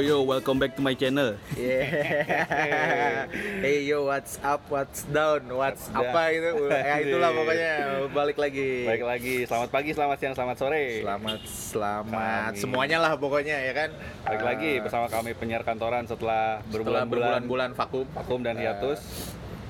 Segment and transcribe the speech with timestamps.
[0.00, 1.36] Yo welcome back to my channel.
[1.52, 1.84] Yeah.
[3.60, 6.50] hey yo, what's up, what's down, what's What's apa itu?
[6.72, 7.72] Ya itulah pokoknya
[8.08, 8.88] balik lagi.
[8.88, 11.04] Baik lagi, selamat pagi, selamat siang, selamat sore.
[11.04, 12.58] Selamat, selamat Kami.
[12.58, 13.90] semuanya lah pokoknya ya kan.
[14.24, 18.08] Balik Eh, lagi bersama kami penyiar kantoran setelah berbulan-bulan vakum.
[18.10, 19.00] vakum dan Eh, hiatus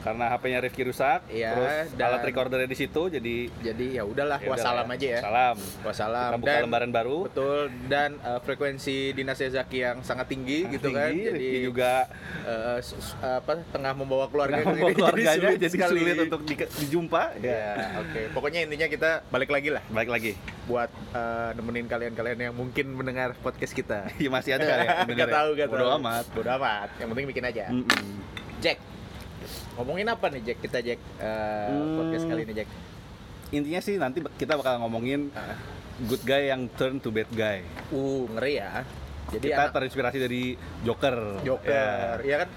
[0.00, 1.20] karena HP-nya Rifki rusak.
[1.26, 5.06] Iya, terus dan- alat recordernya di situ, jadi Jadi ya udahlah, ya wassalam udahlah aja
[5.08, 5.20] ya.
[5.20, 5.56] Salam.
[5.82, 6.30] Wassalam.
[6.30, 7.18] Kita buka lembaran baru.
[7.26, 11.08] Betul dan eh, frekuensi dinasnya Zaki yang sangat tinggi gitu kan.
[11.08, 11.92] Tinggi, Jadi Rifki juga
[12.78, 15.98] s- apa tengah membawa keluarga jadi keluarganya jadi sekali.
[15.98, 17.22] sulit untuk di- dijumpa.
[17.38, 17.62] Ya,
[17.98, 18.20] oke.
[18.32, 20.32] Pokoknya intinya kita balik lagi lah Baik lagi.
[20.64, 24.08] buat eh, nemenin kalian-kalian yang mungkin mendengar podcast kita.
[24.16, 24.94] Iya masih ada kali ya?
[25.20, 25.34] Gak ya?
[25.34, 25.98] tahu, gak Bodo tahu.
[25.98, 26.24] amat.
[26.30, 26.88] Bodo amat.
[26.96, 27.64] Yang penting bikin aja.
[27.68, 27.86] Mm-mm.
[27.86, 28.39] Jack,
[29.74, 30.58] ngomongin apa nih Jack?
[30.60, 31.96] Kita Jack eh, Hmm.
[31.96, 32.68] podcast kali ini Jack.
[33.50, 35.58] Intinya sih nanti kita bakal ngomongin Ah.
[36.02, 37.60] good guy yang turn to bad guy.
[37.90, 38.82] Uh, ngeri ya.
[39.28, 40.42] Jadi kita anak terinspirasi dari
[40.80, 41.42] Joker.
[41.42, 42.26] Joker, Ya.
[42.26, 42.50] ya kan?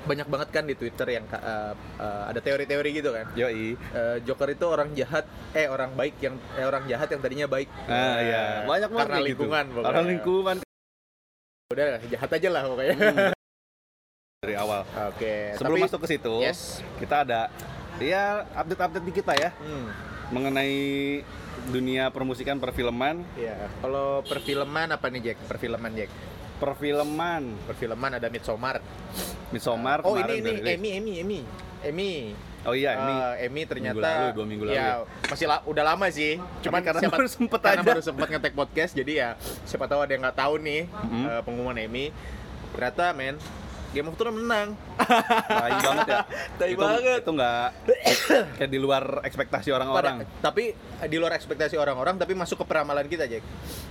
[0.00, 3.26] Banyak banget kan di Twitter yang eh, eh, ada teori-teori gitu kan.
[3.34, 3.74] Yoi.
[3.74, 7.68] Eh, Joker itu orang jahat, eh orang baik yang eh orang jahat yang tadinya baik.
[7.84, 9.26] Ah Eh, ya, banyak banget karena gitu.
[9.28, 9.86] lingkungan pokoknya.
[9.86, 10.56] Karena lingkungan
[11.70, 12.96] Udah jahat aja lah pokoknya.
[14.40, 14.88] Dari awal.
[15.12, 16.80] Oke, Sebelum tapi masuk ke situ, yes.
[16.96, 17.52] kita ada
[18.00, 19.92] ya update-update dikit lah ya Hmm.
[20.32, 20.80] mengenai
[21.68, 23.20] dunia permusikan perfilman.
[23.36, 23.68] Iya.
[23.78, 25.44] Kalau perfilman apa nih Jack?
[25.44, 26.08] Perfilman Jack.
[26.56, 28.80] Perfilman Perfilman ada Midsommar.
[29.52, 30.70] Midsommar oh kemarin ini ini.
[30.72, 31.40] Emmy Emmy Emmy
[31.84, 32.12] Emmy.
[32.64, 34.88] Oh iya, ini Eh, Emmy ternyata Minggu lalu, dua minggu lalu ya,
[35.28, 36.40] masih la- udah lama sih.
[36.64, 37.90] Cuman karena siapa, baru sempet karena aja.
[37.92, 39.28] baru sempet ngetek podcast jadi ya
[39.64, 41.24] siapa tahu ada yang nggak tahu nih Mhm.
[41.28, 42.08] eh, pengumuman Emmy.
[42.72, 43.36] Ternyata men
[43.90, 44.78] Game of Thrones menang.
[45.50, 46.18] tai banget ya.
[46.54, 47.20] Tai banget.
[47.26, 47.66] Itu nggak
[48.56, 50.22] kayak di luar ekspektasi orang-orang.
[50.38, 53.42] Tapi eh, di luar ekspektasi orang-orang tapi masuk ke peramalan kita Jack.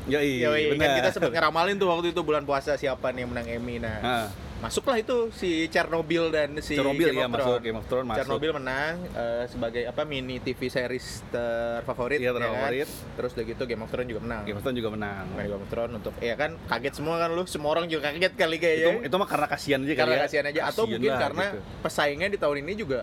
[0.08, 0.98] Yoi, Yoi, kan bener.
[1.04, 3.76] kita sempat ngeramalin tuh waktu itu bulan puasa siapa nih yang menang Emmy.
[3.78, 4.26] Nah, Nah,
[4.60, 7.64] masuklah itu si Chernobyl dan si Chernobyl Game ya of masuk Thrones.
[7.64, 8.20] Game of Thrones masuk.
[8.20, 12.42] Chernobyl menang eh, sebagai apa mini TV series terfavorit Iya, ya kan?
[12.44, 12.90] terfavorit.
[13.16, 14.42] Terus udah gitu Game of Thrones juga menang.
[14.44, 15.24] Game of Thrones juga menang.
[15.32, 18.34] Main Game of Thrones untuk ya kan kaget semua kan lu, semua orang juga kaget
[18.36, 18.94] kali Itu, kayaknya.
[19.08, 20.22] itu mah karena kasihan aja kali karena ya.
[20.24, 21.60] kasihan aja atau Kasihan mungkin lah, karena gitu.
[21.80, 23.00] pesaingnya di tahun ini juga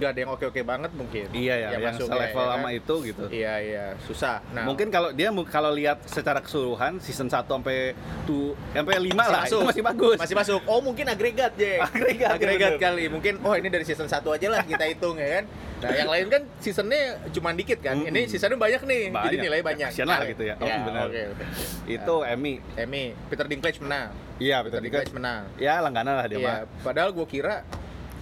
[0.00, 1.26] gak ada yang oke-oke banget mungkin.
[1.30, 2.78] Iya ya, yang masuk, selevel ya, ya sama kan?
[2.78, 3.24] itu gitu.
[3.30, 4.36] Iya iya, susah.
[4.50, 7.94] Nah, Mungkin kalau dia kalau lihat secara keseluruhan season 1 sampai
[8.26, 10.18] tu sampai 5 lah itu masih bagus.
[10.18, 10.60] Masih masuk.
[10.66, 11.78] Oh, mungkin agregat, Jack.
[11.94, 12.82] Agregat, agregat bener.
[12.82, 13.04] kali.
[13.06, 15.44] Mungkin oh ini dari season 1 aja lah kita hitung ya kan.
[15.84, 18.00] Nah, yang lain kan seasonnya cuma dikit kan.
[18.00, 18.08] Mm-mm.
[18.08, 19.02] Ini seasonnya banyak nih.
[19.12, 19.44] Jadi Banyak.
[19.44, 19.88] nilai banyak.
[19.92, 20.54] Kasihan lah gitu ya.
[20.56, 21.04] Oh, ya benar.
[21.12, 21.44] Oke, oke.
[21.84, 22.54] Itu Emmy.
[22.74, 24.08] Emmy, Peter Dinklage menang.
[24.40, 25.42] Iya, Peter betul Dinklage menang.
[25.60, 26.40] Ya langganan lah dia.
[26.40, 27.62] Iya, padahal gue kira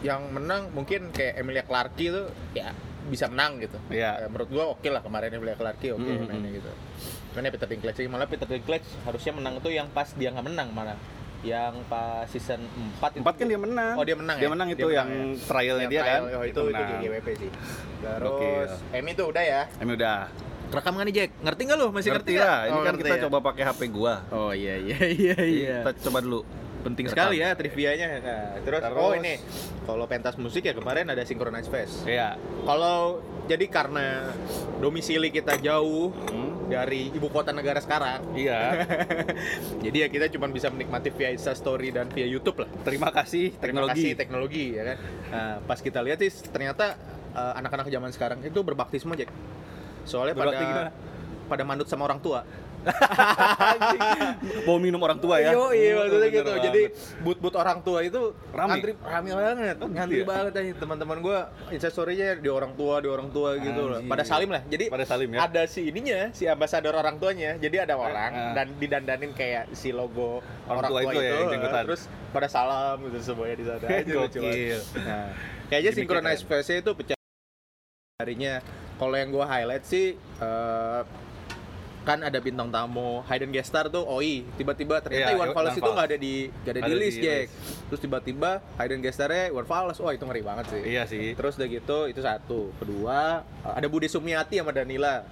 [0.03, 3.79] yang menang mungkin kayak Emilia Clarke itu ya bisa menang gitu.
[3.89, 4.19] Iya.
[4.19, 6.27] Eh, menurut gue oke lah kemarin Emilia Clarke oke Mm-mm.
[6.27, 6.71] mainnya gitu.
[7.33, 10.47] Cuman ya Peter Dinklage sih malah Peter Dinklage harusnya menang tuh yang pas dia nggak
[10.47, 10.99] menang malah.
[11.43, 12.63] Yang pas season
[13.03, 13.95] 4 itu Empat kan dia menang.
[13.99, 14.51] Oh, dia menang Dia ya?
[14.51, 15.43] menang Dia itu menang yang ya?
[15.43, 16.21] trialnya dia trial, kan.
[16.23, 16.89] Oh, itu itu menang.
[16.93, 17.51] GGWP sih.
[17.99, 18.71] Terus.
[18.91, 19.63] Emmy tuh udah ya.
[19.79, 20.19] Emmy udah.
[20.73, 21.31] Rekam nggak nih Jack?
[21.43, 21.87] Ngerti nggak lu?
[21.91, 22.47] Masih ngerti, ngerti nggak?
[22.49, 22.61] lah.
[22.63, 23.23] Ini Oh, kan kita ya?
[23.27, 24.15] coba pakai HP gua.
[24.31, 25.77] Oh iya iya iya iya.
[25.83, 26.41] Kita coba dulu.
[26.83, 27.15] Penting Rekam.
[27.31, 28.09] sekali ya trivianya.
[28.19, 29.35] Nah, terus, Terus- oh ini
[29.83, 32.03] kalau pentas musik ya kemarin ada Synchronize Fest.
[32.05, 32.35] Iya.
[32.63, 34.31] Kalau jadi karena
[34.79, 36.67] domisili kita jauh Hmm.
[36.67, 38.87] dari ibu kota negara sekarang, Iya.
[39.85, 42.71] jadi ya kita cuma bisa menikmati via Insta Story dan via YouTube lah.
[42.83, 43.93] Terima kasih Terima teknologi.
[43.95, 44.99] kasih teknologi ya kan.
[45.29, 46.97] Nah, pas kita lihat sih ternyata
[47.33, 49.31] eh, anak-anak zaman sekarang itu berbakti semua Jack.
[50.03, 50.91] Soalnya Berbakti pada gimana?
[51.45, 52.43] pada manut sama orang tua.
[54.67, 55.55] Mau minum orang tua ya.
[55.55, 56.51] Yo, iya maksudnya gitu.
[56.51, 56.65] banget.
[56.67, 56.83] Jadi
[57.23, 58.69] but-but orang tua itu Rame?
[58.75, 59.77] ngantri rame banget.
[59.79, 60.27] Oh, gitu ngantri ya?
[60.27, 61.39] banget aja teman-teman gua
[61.71, 63.99] Instastory-nya di orang tua, di orang tua gitu loh.
[64.07, 64.63] Pada salim lah.
[64.67, 65.39] Jadi Pada salim ya.
[65.47, 67.57] ada si ininya, si ambasador orang tuanya.
[67.59, 68.53] Jadi ada orang ah.
[68.55, 71.37] dan didandanin kayak si logo Orang orang, tua tua, itu ya, itu.
[71.39, 71.83] yang jenggotan.
[71.87, 72.03] terus
[72.33, 73.87] pada salam gitu semuanya di sana.
[73.87, 74.41] Aja lucu.
[75.03, 75.27] Nah,
[75.69, 75.91] kayaknya
[76.43, 77.17] Fest itu pecah
[78.21, 78.55] harinya.
[78.97, 81.01] Kalau yang gua highlight sih eh,
[82.03, 86.07] kan ada bintang tamu Hayden Gestar tuh OI tiba-tiba ternyata Iya, Iwan Fals itu nggak
[86.09, 87.47] ada di nggak ada di Ada list di Jack.
[87.47, 87.55] list.
[87.87, 90.83] terus tiba-tiba Hayden Gestarnya Iwan Fals wah itu ngeri banget sih.
[90.85, 91.33] Iya sih.
[91.33, 92.75] terus udah gitu itu satu.
[92.77, 93.21] Kedua
[93.63, 95.23] eh, ada Budi Sumiati sama Danila.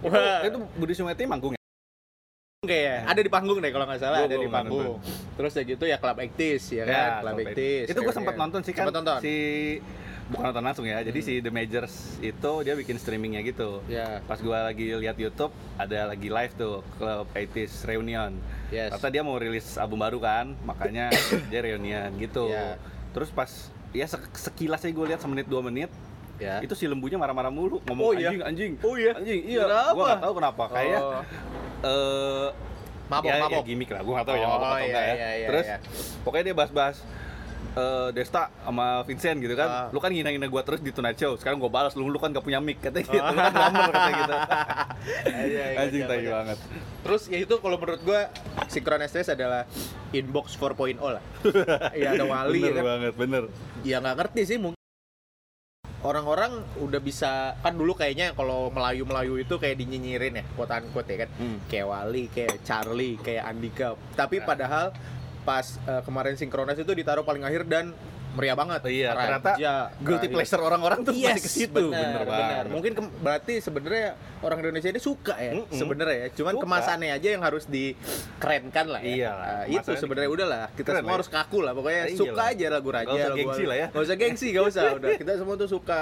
[0.00, 1.58] Itu, Wah, itu Budi Sumeti manggung ya?
[2.60, 4.94] kayak ada di panggung deh kalau nggak salah Gua- ada gua di panggung.
[5.34, 7.10] Terus udah gitu ya Club Actis ya kan?
[7.20, 8.84] Club Actis Itu gue sempat nonton sih kan.
[8.84, 9.18] Sempet nonton?
[9.18, 9.34] Si
[10.30, 10.98] bukan nonton langsung ya.
[11.00, 11.90] Jadi si The Majors
[12.20, 13.82] itu dia bikin streamingnya gitu.
[13.86, 18.32] ya Pas gua lagi lihat YouTube ada lagi live tuh Club 80s Reunion.
[18.68, 21.10] yes Kata dia mau rilis album baru kan, makanya
[21.50, 22.48] dia reunion gitu.
[22.48, 22.78] Iya.
[23.10, 23.50] Terus pas
[23.90, 25.90] ya sek- sekilas aja gue lihat semenit dua menit
[26.38, 28.30] ya itu si lembunya marah-marah mulu ngomong Oh, iya?
[28.30, 29.12] anjing anjing Oh, iya?
[29.12, 29.92] anjing iya Kenapa?
[29.92, 31.20] gua nggak tahu kenapa kayak Oh.
[31.82, 32.48] eh
[33.10, 33.52] mabok, ya, mabok.
[33.52, 35.12] ya gimmick lah, gue gak tau ya Oh, mabok atau iya, enggak ya.
[35.12, 35.76] iya, iya, Terus iya.
[36.22, 36.96] pokoknya dia bahas-bahas
[37.70, 39.86] eh, Desta sama Vincent gitu kan, Ah.
[39.88, 42.42] lu kan ngina-ngina gue terus di Tonight Show, sekarang gue balas, lu, lu kan gak
[42.42, 44.34] punya mic, katanya gitu, lu kan drummer, katanya gitu.
[45.30, 46.30] Iya, iya, Anjing iya, tai iya.
[46.30, 46.58] banget.
[47.00, 48.20] Terus ya itu kalau menurut gua
[48.68, 49.64] STS adalah
[50.10, 51.22] inbox 4.0 lah.
[51.96, 52.84] Iya ada wali bener ya kan.
[52.84, 53.42] banget, bener.
[53.80, 54.78] Ya nggak ngerti sih mungkin
[56.00, 57.30] orang-orang udah bisa
[57.60, 61.58] kan dulu kayaknya kalau Melayu-Melayu itu kayak dinyinyirin ya quote unquote ya kan Hmm.
[61.68, 63.88] kayak Wali, kayak Charlie, kayak Andika.
[64.16, 64.44] Tapi Ya.
[64.44, 64.86] padahal
[65.42, 67.96] pas eh, kemarin sinkronis itu ditaruh paling akhir dan
[68.30, 68.80] meriah banget.
[68.84, 70.34] Iya, ternyata Raja, Guilty Raja.
[70.34, 72.26] pleasure orang-orang tuh Yes, masih ke situ, bener, bener, bener.
[72.28, 72.64] banget.
[72.68, 74.06] Mungkin ke- berarti sebenarnya
[74.40, 75.72] orang Indonesia ini suka ya, Mm-mm.
[75.72, 76.28] sebenarnya ya.
[76.32, 76.62] Cuman Suka.
[76.62, 79.10] kemasannya aja yang harus dikerenkan lah ya.
[79.10, 80.64] Iya, Nah, itu sebenarnya udahlah.
[80.72, 81.18] Kita keren semua lah ya.
[81.18, 81.72] harus kaku lah.
[81.72, 82.52] Pokoknya Iya suka lah.
[82.52, 83.04] aja lagu Raja.
[83.04, 83.86] Nggak usah lagu- gengsi lah ya.
[83.90, 84.84] Nggak usah gengsi, nggak usah.
[84.94, 86.00] Udah kita semua tuh suka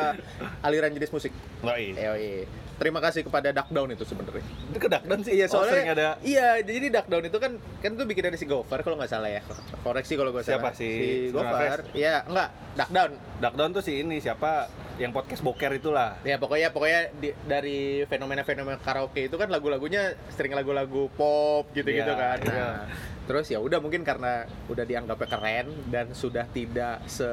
[0.61, 1.33] aliran jenis musik.
[1.61, 2.15] Wah, iya.
[2.15, 2.45] Eh,
[2.79, 4.39] Terima kasih kepada Duck Down itu sebenarnya.
[4.71, 7.53] Itu ke Duckdown sih, Iya Oh, soalnya sering ada iya jadi Duck Down itu kan
[7.83, 9.43] kan itu bikin dari si Gofar kalau nggak salah ya.
[9.83, 10.63] Koreksi kalau gue salah.
[10.63, 10.79] Siapa?
[10.79, 11.35] Si si?
[11.35, 11.91] Gofar.
[11.91, 13.13] Iya, enggak, Duck Down.
[13.39, 14.67] Duckdown tuh si ini siapa
[14.99, 16.19] yang podcast boker itulah.
[16.23, 22.19] Ya pokoknya pokoknya di- dari fenomena-fenomena karaoke itu kan lagu-lagunya sering lagu-lagu pop gitu-gitu Iya,
[22.19, 22.39] kan.
[22.43, 22.51] iya.
[22.51, 22.79] Nah,
[23.25, 27.29] terus ya udah mungkin karena udah dianggapnya keren dan sudah tidak se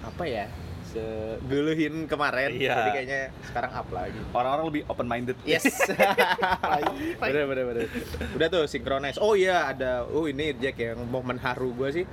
[0.00, 0.46] apa ya
[0.88, 2.74] segelehin kemarin Iya.
[2.74, 4.18] jadi kayaknya sekarang up lagi.
[4.32, 5.36] Orang-orang lebih open minded.
[5.44, 5.64] Yes.
[7.22, 7.86] bener bener bener.
[8.34, 9.20] Udah tuh synchronize.
[9.20, 10.08] Oh iya ada.
[10.08, 12.04] Oh ini Jack yang momen haru gue sih.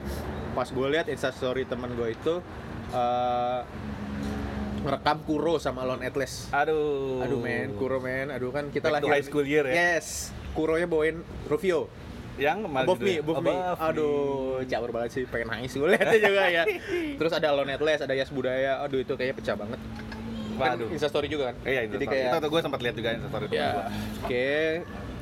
[0.54, 2.34] Pas gue lihat instastory temen gue itu
[2.94, 3.60] eh
[4.86, 6.46] ngerekam Kuro sama Lon Atlas.
[6.54, 7.26] Aduh.
[7.26, 8.30] Aduh men, Kuro men.
[8.30, 9.98] Aduh kan kita Back lahir high school year ya?
[9.98, 10.30] Yes.
[10.54, 11.90] Kuronya bawain Rufio.
[12.36, 13.22] Yang Above gitu me, ya?
[13.22, 13.54] above me.
[13.80, 14.16] Aduh,
[14.66, 15.24] caur banget sih.
[15.24, 16.64] Pengen nangis gue liatnya juga ya.
[17.20, 18.84] Terus ada Lon Atlas, ada Yas Budaya.
[18.84, 19.80] Aduh itu kayaknya pecah banget.
[20.56, 20.88] Kan Waduh.
[20.88, 21.56] instastory juga kan?
[21.64, 21.96] Iya, itu.
[21.96, 23.84] Jadi kayak itu gue sempat lihat juga instastory Ya, gua.
[24.24, 24.48] oke.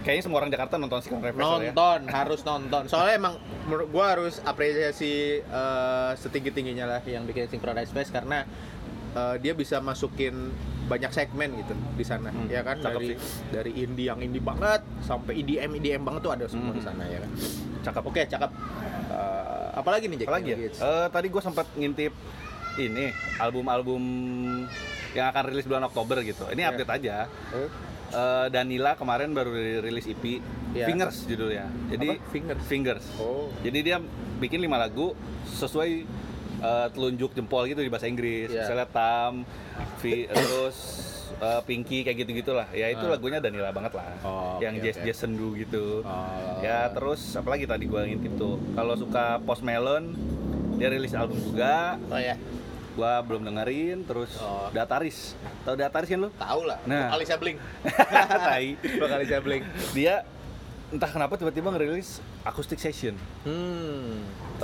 [0.03, 1.47] Kayaknya semua orang Jakarta nonton Secret Reflex ya.
[1.71, 3.33] nonton harus nonton soalnya emang
[3.63, 8.43] menurut gua harus apresiasi eh, setinggi tingginya lah yang bikin Synchronize Fest karena
[9.13, 10.49] eh, dia bisa masukin
[10.83, 13.17] banyak segmen gitu di sana Hmm, ya kan cakep dari sih.
[13.49, 16.89] dari indie yang indie banget sampai EDM EDM banget tuh ada semua di Hmm.
[16.89, 17.31] sana ya kan
[17.83, 18.03] Cakep.
[18.03, 18.51] oke cakep
[19.05, 20.57] Eh, apalagi nih Jack Apalagi ya?
[20.65, 22.13] Eh, tadi gue sempat ngintip
[22.75, 23.05] ini
[23.37, 24.01] album-album
[25.11, 26.47] yang akan rilis bulan Oktober gitu.
[26.47, 26.69] Ini Iya.
[26.71, 27.15] update aja.
[27.53, 27.69] Eh,
[28.11, 30.37] Eh, Danila kemarin baru rilis EP
[30.71, 30.85] Iya.
[30.85, 31.65] Fingers judulnya.
[31.87, 32.29] Jadi Apa?
[32.29, 32.61] Fingers?
[32.63, 33.05] Fingers.
[33.17, 33.97] oh Jadi dia
[34.37, 35.17] bikin lima lagu
[35.51, 36.05] sesuai
[36.63, 38.47] eh, telunjuk jempol gitu di bahasa Inggris.
[38.47, 38.63] Iya.
[38.63, 39.33] Misalnya Tam,
[39.99, 40.77] terus
[41.35, 42.67] eh, Pinky kayak gitu-gitulah.
[42.71, 43.11] Ya itu Ah.
[43.11, 44.05] lagunya Danila banget lah.
[44.21, 45.05] Oh, yang oke, jazz oke.
[45.05, 46.01] jazz sendu gitu.
[46.01, 46.59] Oh.
[46.59, 48.55] Ya terus apalagi tadi gua ngintip tuh.
[48.71, 50.15] Kalau suka Post Melon
[50.73, 51.99] dia rilis album juga.
[52.05, 52.35] oh ya
[52.93, 54.05] Gua belum dengerin.
[54.05, 54.69] Terus Oh.
[54.69, 55.33] Dataris.
[55.63, 56.29] Tahu Dataris kan lu?
[56.33, 57.09] tahu lah Nah.
[57.09, 57.57] Alisa Blink
[58.45, 58.67] Tai.
[59.09, 60.21] Alisa Blink Dia
[60.93, 63.17] entah kenapa tiba-tiba ngerilis acoustic session.
[63.41, 64.21] Hmm.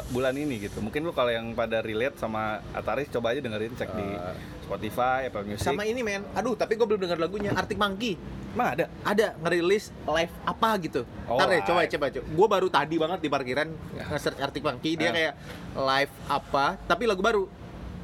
[0.08, 0.78] Bulan ini gitu.
[0.78, 4.36] Mungkin lu kalau yang pada relate sama Ataris coba aja dengerin cek di Eh.
[4.62, 5.66] Spotify, Apple Music.
[5.66, 6.22] sama ini men.
[6.32, 7.50] Aduh tapi gue belum dengar lagunya.
[7.52, 8.14] Arctic Monkey.
[8.50, 8.86] Emang ada?
[9.02, 11.02] ada ngerilis live apa gitu.
[11.26, 12.26] Oh, ntar deh coba coba coba.
[12.28, 13.68] Gue baru tadi banget di parkiran
[14.08, 14.94] nge-search Arctic Monkey.
[14.94, 15.14] Dia Ah.
[15.14, 15.34] kayak
[15.76, 17.50] live apa tapi lagu baru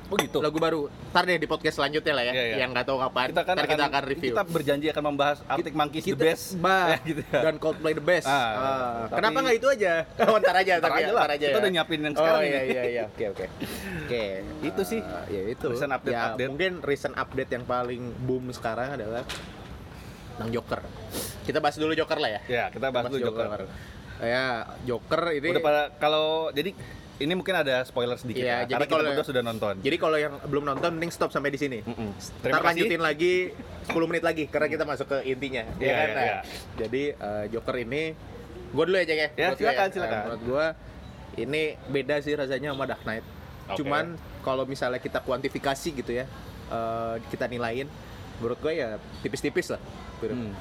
[0.05, 0.37] Oh gitu.
[0.37, 2.55] lagu baru ntar deh di podcast selanjutnya lah ya Iya, iya.
[2.61, 5.73] yang nggak tahu kapan kita kan ntar kita akan review Kita berjanji akan membahas Arctic
[5.73, 6.45] Monkeys the Kita- best.
[6.61, 7.39] bah, Ya, gitu ya.
[7.41, 8.53] dan Coldplay the best Ah, Ah,
[9.03, 9.93] tapi- kenapa nggak itu aja
[10.29, 11.57] oh, ntar aja Ntar ntar, aja ya, ntar aja Kita ya.
[11.59, 12.69] udah nyiapin yang oh sekarang iya ini.
[12.69, 13.45] iya iya oke oke
[13.99, 14.23] oke
[14.61, 14.99] Itu sih.
[15.01, 16.49] Ah, ya itu Recent update- ya, update.
[16.49, 19.25] mungkin recent update yang paling boom sekarang adalah
[20.31, 20.81] tentang Joker
[21.43, 23.65] kita bahas dulu Joker lah ya Ya, kita bahas dulu Joker.
[24.17, 24.47] Ya,
[24.83, 26.71] Joker ini Udah pada kalau jadi
[27.15, 29.73] ini mungkin ada spoiler sedikit Iya, ya, jadi karena kita berdua sudah nonton.
[29.79, 31.79] Jadi kalau yang belum nonton mending stop sampai di sini.
[31.81, 32.11] Mm-mm.
[32.43, 33.55] Ntar lanjutin lagi
[33.87, 35.63] 10 menit lagi karena kita masuk ke intinya.
[35.79, 36.07] Iya, ya kan?
[36.07, 36.37] iya, Nah, iya.
[36.75, 38.03] Jadi eh, Joker ini
[38.67, 39.27] gue dulu aja ya.
[39.31, 40.19] Ya, gua silakan, Eh, silakan.
[40.27, 40.65] menurut gue
[41.37, 43.23] ini beda sih rasanya sama Dark Knight.
[43.65, 43.77] Oke.
[43.79, 44.05] Cuman
[44.41, 46.27] kalau misalnya kita kuantifikasi gitu ya,
[46.67, 47.87] eh, kita nilain,
[48.37, 49.79] menurut gue ya tipis-tipis lah.
[50.19, 50.51] Hmm.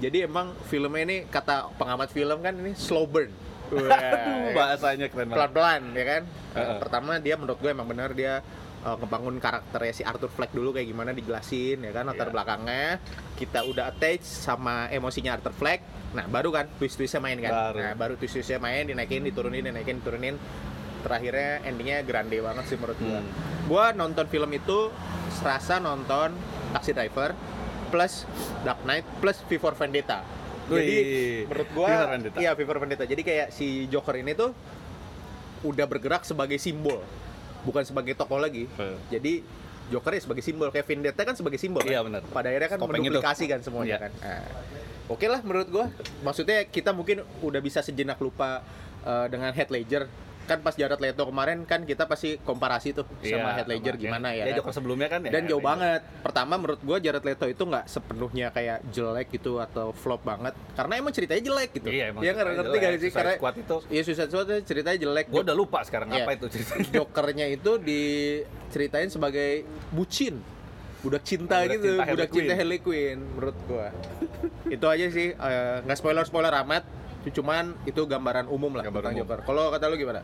[0.00, 3.30] Jadi emang filmnya ini kata pengamat film kan ini slow burn.
[3.72, 4.26] Aduh, ya kan?
[4.52, 5.36] bahasanya keren banget.
[5.36, 6.22] pelan-pelan ya kan.
[6.26, 6.76] Eh, Heeh.
[6.78, 8.42] pertama dia menurut gue emang benar dia
[8.80, 12.32] eh, ngebangun karakternya si Arthur Fleck dulu kayak gimana dijelasin ya kan latar Iya.
[12.32, 12.86] belakangnya
[13.34, 17.78] kita udah attach sama emosinya Arthur Fleck nah baru kan twist twistnya main kan Baru.
[17.78, 20.34] nah baru twist twistnya main dinaikin diturunin dinaikin diturunin
[21.00, 23.28] terakhirnya endingnya grande banget sih menurut gua Hmm.
[23.64, 24.90] gua nonton film itu
[25.32, 26.34] serasa nonton
[26.72, 27.32] Taxi Driver
[27.88, 28.26] plus
[28.60, 30.26] Dark Knight plus V for Vendetta
[30.72, 30.96] jadi
[31.44, 32.38] menurut gua Vendetta.
[32.38, 34.54] iya for Vendetta jadi kayak si Joker ini tuh
[35.60, 37.02] udah bergerak sebagai simbol
[37.60, 38.96] bukan sebagai tokoh lagi Eh.
[39.10, 39.44] jadi
[39.90, 42.06] Joker ya sebagai simbol kayak Vendetta kan sebagai simbol Iya, kan?
[42.06, 42.22] benar.
[42.24, 43.10] pada akhirnya kan Topeng itu.
[43.10, 43.98] menduplikasi kan semuanya Iya.
[44.00, 44.44] kan Nah,
[45.08, 45.86] oke lah menurut gua
[46.20, 48.62] maksudnya kita mungkin udah bisa sejenak lupa
[49.02, 50.06] uh, dengan Heath Ledger
[50.50, 54.02] kan pas Jared Leto kemarin kan kita pasti komparasi tuh sama Iya, Heath Ledger sama-
[54.02, 54.56] gimana ya Ya kan?
[54.58, 55.30] Joker sebelumnya kan ya.
[55.30, 56.00] dan jauh banget.
[56.20, 60.58] Pertama menurut gua Jared Leto itu nggak sepenuhnya kayak jelek gitu atau flop banget.
[60.74, 61.86] Karena emang ceritanya jelek gitu.
[61.88, 63.10] Iya, emang nggak ceritanya ngerti gak sih?
[63.12, 63.76] Karena Squad itu.
[63.86, 65.26] Iya Suicide Squad itu ceritanya jelek.
[65.28, 66.26] Gue udah lupa sekarang Iya.
[66.26, 66.86] apa itu ceritanya.
[66.98, 70.42] Jokernya itu diceritain sebagai bucin.
[71.00, 71.88] Budak cinta Budak gitu.
[71.88, 72.58] cinta Harley budak cinta Quinn.
[72.58, 73.88] Harley Quinn menurut gua.
[74.68, 76.84] Itu aja sih eh, nggak spoiler spoiler amat
[77.22, 79.28] cuman itu gambaran umum lah Gambaran tentang umum.
[79.28, 80.22] Joker kalau kata lu gimana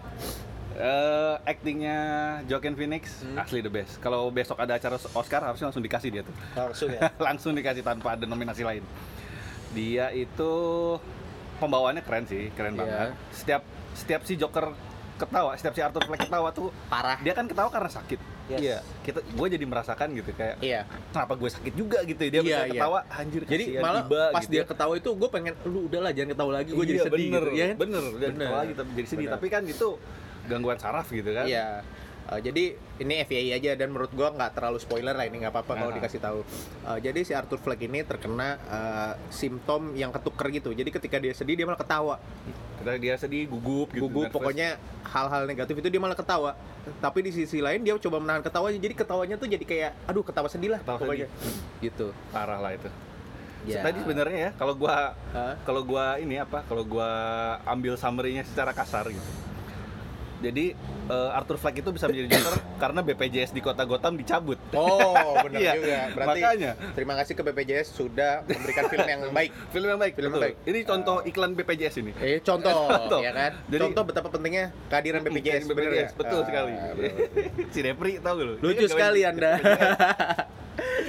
[0.77, 1.99] Eh, actingnya
[2.45, 3.41] Joaquin Phoenix Hmm.
[3.41, 3.97] asli the best.
[3.97, 6.37] Kalau besok ada acara Oscar harusnya langsung dikasih dia tuh.
[6.55, 8.85] langsung ya langsung dikasih tanpa ada nominasi lain.
[9.73, 10.53] Dia itu
[11.57, 12.81] pembawaannya keren sih, keren Iya.
[12.83, 13.09] banget.
[13.33, 13.63] Setiap
[13.93, 14.77] setiap si Joker
[15.17, 18.21] ketawa, setiap si Arthur Fleck ketawa tuh parah dia kan ketawa karena sakit.
[18.47, 18.61] Yes.
[18.61, 18.79] Iya.
[19.03, 22.21] Kita gue jadi merasakan gitu kayak iya kenapa gue sakit juga gitu.
[22.21, 22.73] Dia Iya, bisa iya.
[22.73, 24.65] ketawa anjir jadi malah iba, pas gitu dia ya.
[24.65, 27.51] ketawa itu gue pengen lu udahlah jangan ketawa lagi gue jadi Iya, sedih bener, gitu
[27.53, 27.77] ya kan?
[27.77, 28.31] bener, dan Bener.
[28.39, 29.19] ketawa gitu jadi sedih.
[29.21, 29.35] Bener.
[29.35, 29.89] Tapi kan itu
[30.47, 31.45] gangguan saraf gitu kan.
[31.45, 31.67] Iya.
[32.27, 35.73] Uh, jadi ini FYI aja dan menurut gua nggak terlalu spoiler lah ini nggak apa-apa
[35.79, 35.97] kalau Nah.
[35.97, 36.43] dikasih tahu.
[36.83, 40.75] Uh, jadi si Arthur Fleck ini terkena uh, simptom yang ketuker gitu.
[40.75, 42.19] Jadi ketika dia sedih dia malah ketawa.
[42.83, 44.11] Kita dia sedih, gugup gitu.
[44.11, 44.35] Gugup nervous.
[44.35, 44.75] pokoknya
[45.07, 46.59] hal-hal negatif itu dia malah ketawa.
[46.99, 48.79] Tapi di sisi lain dia coba menahan ketawanya.
[48.83, 51.29] Jadi ketawanya tuh jadi kayak aduh ketawa sedih lah Ketawa pokoknya.
[51.87, 52.11] Gitu.
[52.35, 52.91] parah lah itu.
[53.67, 53.83] Ya.
[53.83, 55.55] Tadi sebenarnya ya kalau gua Hah?
[55.63, 56.63] kalau gua ini apa?
[56.67, 57.11] Kalau gua
[57.67, 59.31] ambil summary-nya secara kasar gitu.
[60.39, 60.77] Jadi
[61.07, 64.61] eh, Arthur Fleck itu bisa menjadi Joker karena BPJS di kota Gotham dicabut.
[64.71, 65.15] Oh,
[65.45, 65.97] benar Iya, juga.
[66.13, 66.71] Berarti makanya.
[66.93, 69.51] terima kasih ke BPJS sudah memberikan film yang baik.
[69.71, 70.57] Film yang baik, Film yang baik.
[70.63, 72.13] Ini contoh iklan BPJS ini.
[72.19, 73.21] Eh, contoh, Contoh.
[73.21, 73.53] ya kan?
[73.65, 76.07] Jadi- contoh betapa pentingnya kehadiran BPJS, BPJS, bener ya?
[76.13, 76.73] betul Ah, sekali.
[76.73, 77.13] bener.
[77.71, 78.55] si Depri tahu lu?
[78.57, 79.53] Dia Lucu kan sekali gawain- Anda.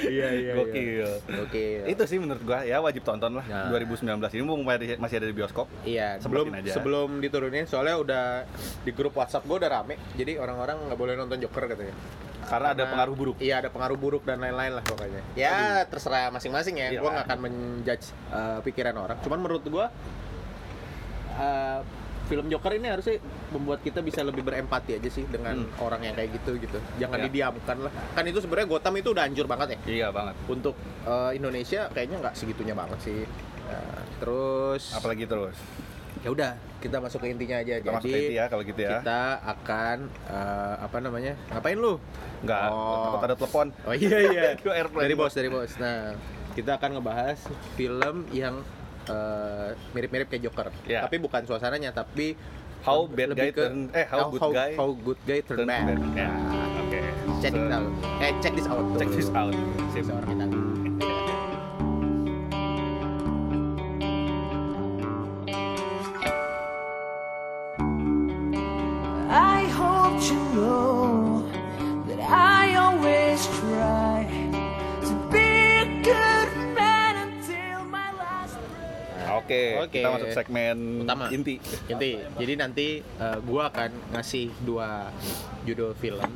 [0.06, 0.54] Iya, iya.
[0.54, 1.10] Gokil.
[1.48, 1.66] Oke.
[1.90, 3.72] Itu sih menurut gua ya wajib tonton lah Nah.
[3.72, 4.68] 2019 ini mumpung
[5.00, 5.66] masih ada di bioskop.
[5.88, 6.78] Iya, sebelum aja.
[6.78, 8.26] sebelum diturunin soalnya udah
[8.84, 9.96] di grup WhatsApp gue udah rame.
[10.14, 11.96] Jadi orang-orang nggak boleh nonton Joker katanya.
[12.48, 13.36] Karena ada pengaruh buruk.
[13.44, 15.22] Iya, ada pengaruh buruk dan lain-lain lah pokoknya.
[15.36, 16.88] Ya, terserah masing-masing ya.
[16.96, 19.18] Iya Gue nggak akan menjudge uh, pikiran orang.
[19.20, 19.86] Cuman menurut gue
[21.36, 21.80] uh,
[22.28, 23.18] film Joker ini harusnya
[23.50, 25.80] membuat kita bisa lebih berempati aja sih dengan Hmm.
[25.80, 26.78] orang yang kayak gitu gitu.
[26.98, 27.26] Jangan Ya.
[27.26, 27.92] didiamkan lah.
[28.12, 29.78] Kan itu sebenarnya Gotham itu udah hancur banget ya.
[29.88, 30.36] Iya banget.
[30.46, 33.24] Untuk uh, Indonesia kayaknya nggak segitunya banget sih.
[33.66, 33.82] Ya,
[34.18, 35.56] terus Apalagi terus.
[36.18, 37.78] ya udah kita masuk ke intinya aja.
[37.78, 38.90] Kita masuk Jadi ke inti ya kalau gitu ya.
[38.98, 41.34] kita akan uh, apa namanya?
[41.48, 41.94] Ngapain lu?
[42.40, 43.04] Enggak, Oh.
[43.08, 43.68] takut ada telepon.
[43.84, 44.44] Oh iya iya.
[45.04, 45.72] Dari bos dari bos.
[45.78, 46.12] Nah
[46.54, 47.38] kita akan ngebahas
[47.76, 48.60] film yang
[49.08, 50.68] uh, mirip-mirip kayak Joker.
[50.84, 51.04] Ya.
[51.04, 52.38] Tapi bukan suasananya, tapi
[52.78, 55.86] How bad guy ke turn- eh, how good guy how good guy turn, Turn bad.
[55.92, 56.00] bad.
[56.16, 56.30] Ya,
[56.80, 57.00] oke.
[57.38, 57.92] Check So, it out.
[58.22, 58.86] Eh check this out.
[58.96, 59.52] Check this out.
[59.92, 60.04] Sip.
[60.06, 60.67] Seorang kita.
[79.38, 80.02] Oke, Oke.
[80.02, 81.26] kita masuk segmen Utama.
[81.30, 81.56] inti.
[81.88, 82.12] Inti.
[82.38, 82.88] Jadi nanti
[83.22, 85.10] uh, gua akan ngasih dua
[85.64, 86.32] judul film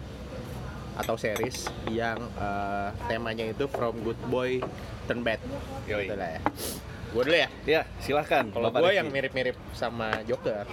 [0.92, 4.62] atau series yang uh, temanya itu From Good Boy
[5.08, 5.40] Turn Bad.
[5.88, 6.06] Yoi.
[6.06, 6.42] Gitu lah ya.
[7.12, 7.50] Gua dulu ya.
[7.68, 8.48] Ya, silahkan.
[8.52, 8.98] Kalau Rizky.
[9.00, 10.64] yang mirip-mirip sama Joker,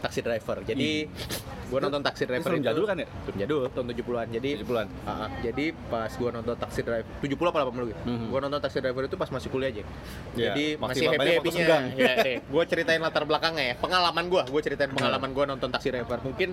[0.00, 0.64] Taxi Driver.
[0.64, 1.06] Jadi
[1.72, 3.06] gua nonton Taxi Driver itu jadul kan ya?
[3.24, 4.26] Film jadul tahun 70-an.
[4.28, 4.86] Jadi 70-an.
[5.08, 5.28] Ah, ah.
[5.40, 8.00] jadi pas gua nonton Taxi Driver 70 apa 80 gitu.
[8.04, 8.26] Mhm.
[8.28, 9.80] Gua nonton Taxi Driver itu pas masih kuliah aja.
[9.80, 9.86] Iya,
[10.52, 11.56] Jadi masih masih happy happynya.
[11.56, 11.84] senggang.
[11.96, 12.36] ya, deh.
[12.52, 13.74] Gua ceritain latar belakangnya ya.
[13.80, 16.18] Pengalaman gua, gua ceritain pengalaman gua nonton Taxi Driver.
[16.20, 16.52] Mungkin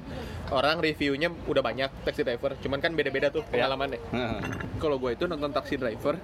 [0.56, 4.00] orang reviewnya udah banyak Taxi Driver, cuman kan beda-beda tuh pengalamannya.
[4.16, 4.40] Heeh.
[4.80, 6.16] Kalau gua itu nonton Taxi Driver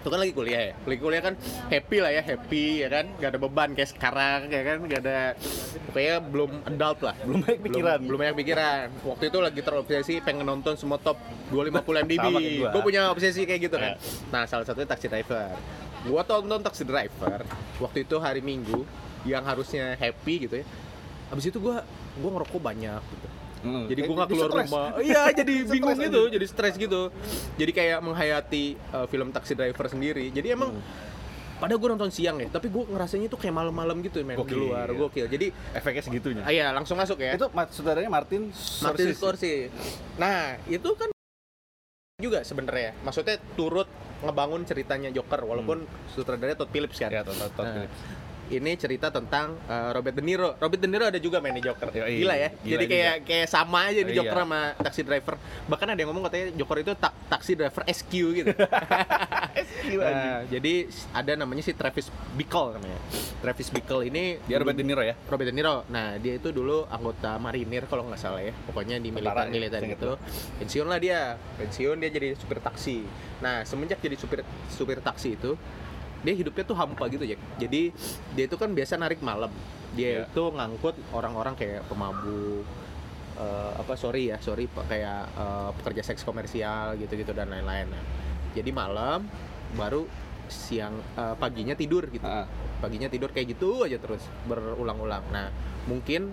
[0.00, 0.74] itu kan lagi kuliah ya?
[0.88, 1.34] Lagi kuliah kan
[1.68, 3.04] happy lah ya happy ya kan?
[3.20, 4.78] Gak ada beban kayak sekarang ya kan?
[4.88, 5.18] Gak ada
[5.92, 7.16] pokoknya belum adult lah.
[7.20, 7.98] Belum banyak pikiran.
[8.00, 8.86] belum, belum banyak pikiran.
[9.04, 11.20] Waktu itu lagi terobsesi pengen nonton semua top
[11.52, 12.24] 250 MDB
[12.64, 13.92] gue punya obsesi kayak gitu kan.
[13.92, 13.96] Ya.
[14.32, 15.52] nah salah satunya Taxi Driver.
[16.00, 17.44] Gua tonton Taxi Driver
[17.76, 18.88] waktu itu hari Minggu
[19.28, 20.66] yang harusnya happy gitu ya.
[21.28, 21.84] Habis itu gua
[22.16, 23.84] gua ngerokok banyak gitu Hmm.
[23.86, 24.66] jadi gue nggak jadi keluar stres.
[24.66, 26.02] rumah iya jadi Stres bingung aja.
[26.02, 27.00] gitu jadi stres gitu
[27.54, 30.82] jadi kayak menghayati uh, film Taxi Driver sendiri jadi emang Hmm.
[31.60, 34.60] pada gue nonton siang ya tapi gue ngerasanya tuh kayak malam-malam gitu men di Gokil.
[34.64, 36.40] luar gokil jadi efeknya segitunya.
[36.40, 38.48] ah, iya langsung masuk ya Itu saudaranya Martin
[38.80, 39.12] Martin Scorsese.
[39.14, 39.68] Scorsese
[40.16, 41.12] nah itu kan
[42.16, 43.84] juga sebenarnya maksudnya turut
[44.20, 47.98] ngebangun ceritanya Joker walaupun sutradaranya Todd Phillips kan Ya, Todd, Todd Nah, Phillips.
[48.50, 50.58] Ini cerita tentang uh, Robert De Niro.
[50.58, 51.88] Robert De Niro ada juga main di Joker.
[51.88, 52.50] Yoi, Gila ya.
[52.52, 54.18] gila Jadi kayak kayak sama aja di Iya.
[54.20, 55.34] Joker sama Taxi Driver.
[55.64, 58.50] Bahkan ada yang ngomong katanya Joker itu ta- Taxi Driver SQ gitu.
[59.90, 62.98] Nah, jadi ada namanya si Travis Bickle namanya.
[63.40, 65.14] Travis Bickle ini Dia Robert De Niro ya.
[65.26, 65.82] Robert De Niro.
[65.88, 68.54] Nah, dia itu dulu anggota marinir kalau nggak salah ya.
[68.64, 70.10] Pokoknya di militer Tentara ya, militer seinget gitu.
[70.58, 71.20] Pensiun lah dia.
[71.56, 73.04] Pensiun dia jadi supir taksi.
[73.40, 75.56] Nah, semenjak jadi supir supir taksi itu
[76.20, 77.36] dia hidupnya tuh hampa gitu ya.
[77.56, 77.90] Jadi
[78.34, 79.48] dia itu kan biasa narik malam.
[79.92, 80.28] Dia Iya.
[80.28, 82.64] itu ngangkut orang-orang kayak pemabuk
[83.36, 87.88] eh, apa sorry ya sorry kayak eh, pekerja seks komersial gitu-gitu dan lain-lain.
[87.88, 88.02] Nah,
[88.52, 89.24] jadi malam
[89.72, 90.04] baru
[90.46, 92.44] siang eh, paginya tidur gitu Ah.
[92.80, 95.24] paginya tidur kayak gitu aja terus berulang-ulang.
[95.30, 95.48] Nah,
[95.84, 96.32] mungkin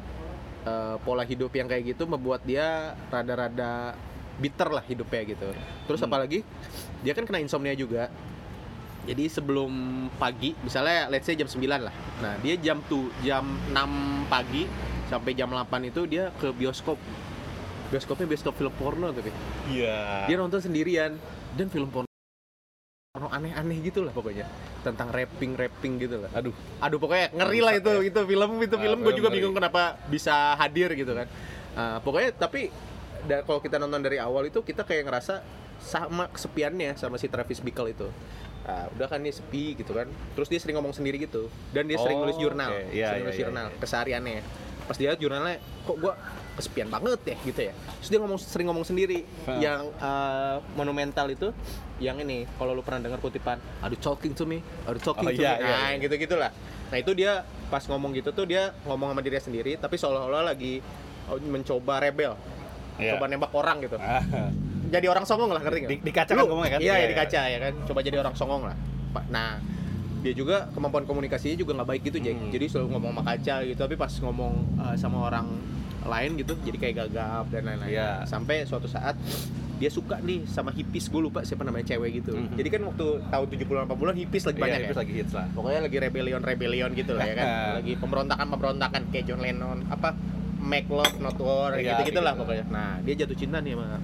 [0.63, 3.95] eh, pola hidup yang kayak gitu membuat dia rada-rada
[4.37, 5.47] bitter lah hidupnya gitu.
[5.87, 6.11] Terus Hmm.
[6.11, 6.43] apalagi
[7.01, 8.11] dia kan kena insomnia juga.
[9.07, 9.71] Jadi sebelum
[10.13, 11.95] pagi, misalnya let's say jam 9 lah.
[12.19, 13.79] Nah, dia jam tuh jam 6
[14.27, 14.67] pagi
[15.07, 16.99] sampai jam 8 itu dia ke bioskop.
[17.87, 19.31] Bioskopnya bioskop film porno tapi.
[19.65, 20.27] Iya.
[20.27, 21.15] Dia nonton sendirian
[21.55, 22.05] dan film porno
[23.09, 24.45] porno aneh-aneh gitu lah pokoknya
[24.83, 26.53] tentang rapping rapping gitu lah Aduh.
[26.77, 29.37] aduh pokoknya ngeri lah itu itu film itu Ah, film gue juga ngeri.
[29.41, 31.25] bingung kenapa bisa hadir gitu kan
[31.73, 32.69] Ah, pokoknya tapi
[33.23, 35.41] da- kalau kita nonton dari awal itu kita kayak ngerasa
[35.79, 38.05] sama kesepiannya sama si Travis Bickle itu
[38.67, 40.05] Ah, udah kan nih sepi gitu kan
[40.35, 42.91] terus dia sering ngomong sendiri gitu dan dia sering Oh, nulis jurnal oke.
[42.91, 43.77] Iya, sering iya, nulis iya, jurnal iya.
[43.79, 44.39] kesehariannya
[44.83, 46.13] pas dia jurnalnya kok gua
[46.53, 49.55] kesepian banget ya gitu ya terus dia ngomong sering ngomong sendiri Hah.
[49.57, 51.55] yang eh, monumental itu
[51.97, 53.55] yang ini kalau lu pernah dengar kutipan
[53.85, 55.87] you talking to me you talking Oh, to iya, me iya, nah iya.
[55.91, 56.51] yang gitu gitulah
[56.87, 57.31] nah itu dia
[57.67, 60.83] pas ngomong gitu tuh dia ngomong sama dirinya sendiri tapi seolah-olah lagi
[61.27, 62.35] oh, mencoba rebel
[62.97, 63.13] Iya.
[63.15, 64.49] coba nembak orang gitu Ah.
[64.87, 65.91] Jadi orang songong lah ngerti nggak?
[65.91, 66.79] Di- di kaca kan ngomongnya kan?
[66.79, 67.07] Iya, Iya, ya, iya.
[67.07, 67.73] di kaca ya kan.
[67.83, 68.75] Coba jadi orang songong lah.
[69.27, 69.49] Nah,
[70.17, 72.35] dia juga kemampuan komunikasinya juga nggak baik gitu, Jack.
[72.35, 72.49] Hmm.
[72.49, 75.47] Jadi selalu ngomong sama kaca gitu, tapi pas ngomong uh, sama orang
[76.03, 77.91] lain gitu, jadi kayak gagap dan lain-lain.
[77.91, 78.23] Iya.
[78.23, 79.19] Sampai suatu saat
[79.77, 82.33] dia suka nih sama hippies, gue lupa siapa namanya cewek gitu.
[82.33, 82.57] Mhm.
[82.57, 84.89] Jadi kan waktu tahun 70 80-an hippies lagi banyak Iya, ya.
[84.89, 85.45] itu lagi hits lah.
[85.53, 87.45] Pokoknya lagi rebellion-rebellion gitu lah ya kan.
[87.77, 90.17] lagi pemberontakan-pemberontakan kayak John Lennon, apa
[90.57, 92.41] make love not war Iya, gitu-gitu lah gitu.
[92.41, 92.65] pokoknya.
[92.67, 94.01] Nah, dia jatuh cinta nih sama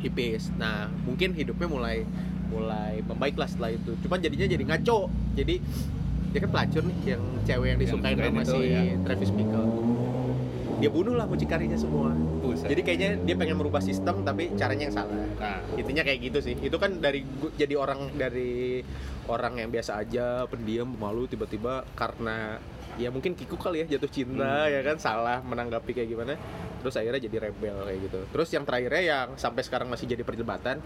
[0.00, 0.50] hippies.
[0.56, 2.02] Nah, mungkin hidupnya mulai
[2.50, 3.94] mulai membaik lah setelah itu.
[4.02, 5.06] Cuman jadinya jadi ngaco.
[5.36, 5.54] Jadi
[6.30, 8.82] dia kan pelacur nih yang cewek yang Yang disukain disukain sama itu, si ya.
[9.06, 9.68] Travis Bickle.
[10.80, 12.08] Dia bunuh lah mucikarinya semua.
[12.40, 12.72] Buset.
[12.72, 15.12] Jadi kayaknya dia pengen merubah sistem tapi caranya yang salah.
[15.36, 16.56] Nah, Intinya kayak gitu sih.
[16.56, 17.20] Itu kan dari
[17.54, 18.80] jadi orang dari
[19.28, 22.56] orang yang biasa aja, pendiam, pemalu tiba-tiba karena
[22.96, 24.72] ya mungkin kiku kali ya jatuh cinta Hmm.
[24.72, 26.34] ya kan salah menanggapi kayak gimana.
[26.80, 28.20] Terus akhirnya jadi rebel kayak gitu.
[28.32, 30.80] Terus yang terakhirnya yang sampai sekarang masih jadi perdebatan.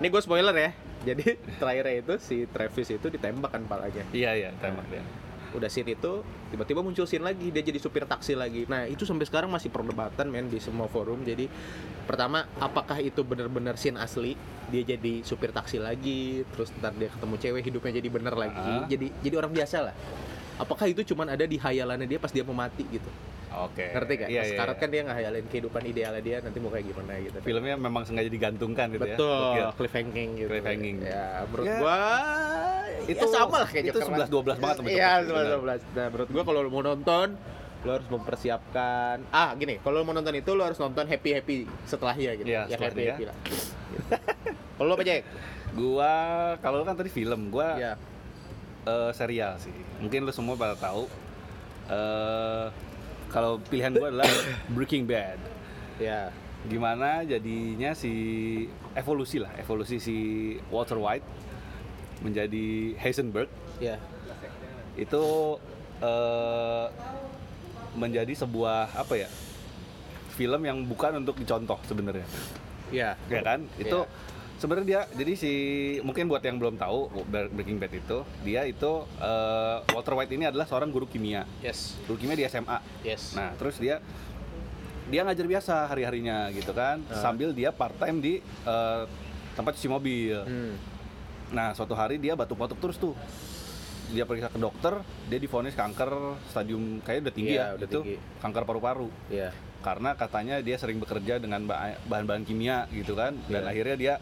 [0.00, 0.70] Ini gue spoiler ya.
[1.12, 5.04] Jadi terakhirnya itu si Travis itu ditembak kan palanya iya iya, tembak dia.
[5.52, 9.22] udah scene itu tiba-tiba muncul scene lagi dia jadi supir taksi lagi nah itu sampai
[9.22, 11.44] sekarang masih perdebatan men di semua forum jadi
[12.08, 14.32] pertama apakah itu benar-benar scene asli
[14.66, 18.88] dia jadi supir taksi lagi terus ntar dia ketemu cewek hidupnya jadi bener lagi Ah.
[18.88, 19.94] jadi jadi orang biasa lah
[20.56, 23.12] apakah itu cuman ada di hayalannya dia pas dia mau mati gitu
[23.56, 23.86] Oke.
[23.88, 24.28] ngerti gak?
[24.28, 24.82] Iya, Pas iya, sekarang iya.
[24.82, 28.86] kan dia ngehayalin kehidupan idealnya dia nanti mau kayak gimana gitu filmnya memang sengaja digantungkan
[28.90, 29.14] gitu ya.
[29.14, 30.96] betul cliffhanging gitu Cliffhanging.
[31.00, 31.98] ya menurut Ya, gua
[33.04, 34.26] itu ya sama lah kayak itu Joker lah.
[34.26, 35.44] 11 12 banget sama Iya, Joker.
[35.46, 35.94] 11 12.
[35.94, 37.28] Nah, menurut gua kalau mau nonton
[37.84, 42.32] lo harus mempersiapkan ah gini kalau mau nonton itu lo harus nonton happy happy setelahnya
[42.34, 43.12] gitu Iya, ya happy setelahnya.
[43.12, 43.36] happy lah
[44.74, 45.22] kalau lo apa Jack
[45.70, 46.12] Gua
[46.58, 47.92] kalau kan tadi film, gua ya
[48.84, 49.74] eh, serial sih.
[49.98, 51.10] Mungkin lu semua pada tahu.
[51.84, 52.66] eh
[53.34, 54.30] kalau pilihan gua adalah
[54.70, 55.42] Breaking Bad.
[55.98, 56.30] ya
[56.64, 58.12] Gimana jadinya si
[58.96, 60.16] evolusi lah, evolusi si
[60.72, 61.26] Walter White
[62.24, 64.00] menjadi Heisenberg ya
[64.96, 65.22] itu
[66.00, 66.86] eh,
[67.92, 69.28] menjadi sebuah apa ya?
[70.34, 72.26] Film yang bukan untuk dicontoh sebenarnya.
[72.92, 74.33] ya ya kan itu Iya.
[74.56, 75.52] Sebenarnya dia jadi si
[76.00, 80.64] mungkin buat yang belum tahu Breaking Bad itu dia itu eh, Walter White ini adalah
[80.64, 81.44] seorang guru kimia.
[81.60, 81.98] Yes.
[82.04, 83.34] Guru kimia di SMA yes.
[83.34, 83.98] Nah terus dia
[85.04, 87.20] dia ngajar biasa hari harinya gitu kan Ah.
[87.20, 89.02] sambil dia part time di eh,
[89.52, 90.34] tempat cuci mobil.
[90.38, 90.74] Hmm.
[91.46, 93.14] nah suatu hari dia batuk-batuk terus tuh.
[94.06, 96.12] Dia periksa ke dokter dia divonis kanker
[96.46, 98.16] stadium kayaknya udah tinggi Iya, ya udah itu tinggi.
[98.38, 99.08] kanker paru-paru.
[99.28, 99.50] Ya
[99.84, 103.68] karena katanya dia sering bekerja dengan ba- bahan-bahan kimia gitu kan dan Iya.
[103.68, 104.14] akhirnya dia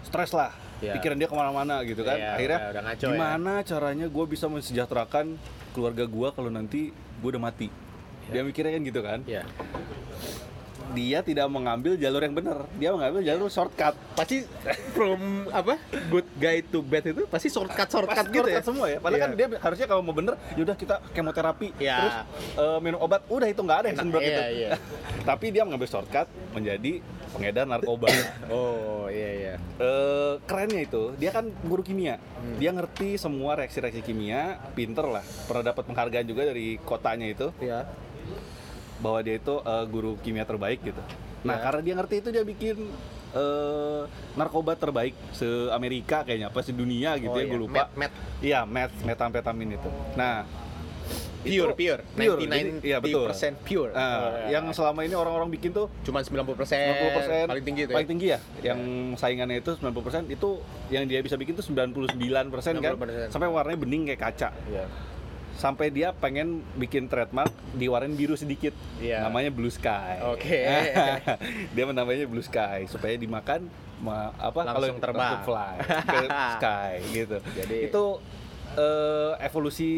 [0.00, 0.48] stres lah
[0.80, 0.96] Iya.
[0.96, 3.08] pikiran dia ke mana-mana gitu kan Iya, akhirnya udah- udah ngaco ya.
[3.10, 5.26] gimana caranya gue bisa mensejahterakan
[5.70, 7.68] keluarga gue kalau nanti gue udah mati
[8.24, 8.32] Iya.
[8.32, 9.44] dia mikirnya kan gitu kan ya
[10.94, 12.64] dia tidak mengambil jalur yang benar.
[12.74, 13.94] Dia mengambil jalur shortcut.
[14.14, 14.46] pasti
[14.92, 15.74] from apa
[16.08, 18.98] good guy to bad itu pasti shortcut shortcut Pasti gitu ya shortcut semua ya.
[18.98, 19.24] Padahal Iya.
[19.24, 21.96] kan dia harusnya kalau mau bener, yaudah kita kemoterapi, Iya.
[21.98, 22.16] terus
[22.56, 24.42] eh, minum obat, udah itu nggak ada action Enak, berat iya, itu.
[24.56, 24.70] iya.
[25.28, 26.92] Tapi dia mengambil shortcut menjadi
[27.28, 28.06] pengedar narkoba.
[28.54, 32.56] oh iya iya Eh, kerennya itu dia kan guru kimia Hmm.
[32.56, 37.88] dia ngerti semua reaksi-reaksi kimia pinter lah pernah dapat penghargaan juga dari kotanya itu iya
[39.04, 41.02] bahwa dia itu eh, guru kimia terbaik gitu
[41.44, 41.62] nah Ya.
[41.62, 42.76] karena dia ngerti itu dia bikin
[43.34, 47.50] eh, narkoba terbaik se Amerika kayaknya apa sedunia gitu Oh, ya iya.
[47.50, 48.12] gue lupa Met- met.
[48.40, 50.48] iya meth metamfetamin itu nah
[51.44, 53.28] pure itu- pure pure, 99% jadi- iya, betul.
[53.60, 54.56] pure Nah, Oh, iya.
[54.56, 57.96] yang selama ini orang-orang bikin tuh cuma 90% 90% paling tinggi itu ya?
[58.00, 58.80] paling tinggi ya yang
[59.12, 60.48] saingannya itu 90% itu
[60.88, 63.28] yang dia bisa bikin tuh 99% kan 90%.
[63.28, 64.88] sampai warnanya bening kayak kaca Iya.
[65.56, 69.22] Sampai dia pengen bikin trademark diwarnain biru sedikit Iya.
[69.22, 70.60] namanya blue sky Oke.
[71.74, 75.40] dia menamainya blue sky supaya dimakan ma- apa Langsung terbang.
[75.40, 76.20] fly ke
[76.56, 78.04] sky gitu Jadi- itu
[78.74, 79.92] eh, evolusi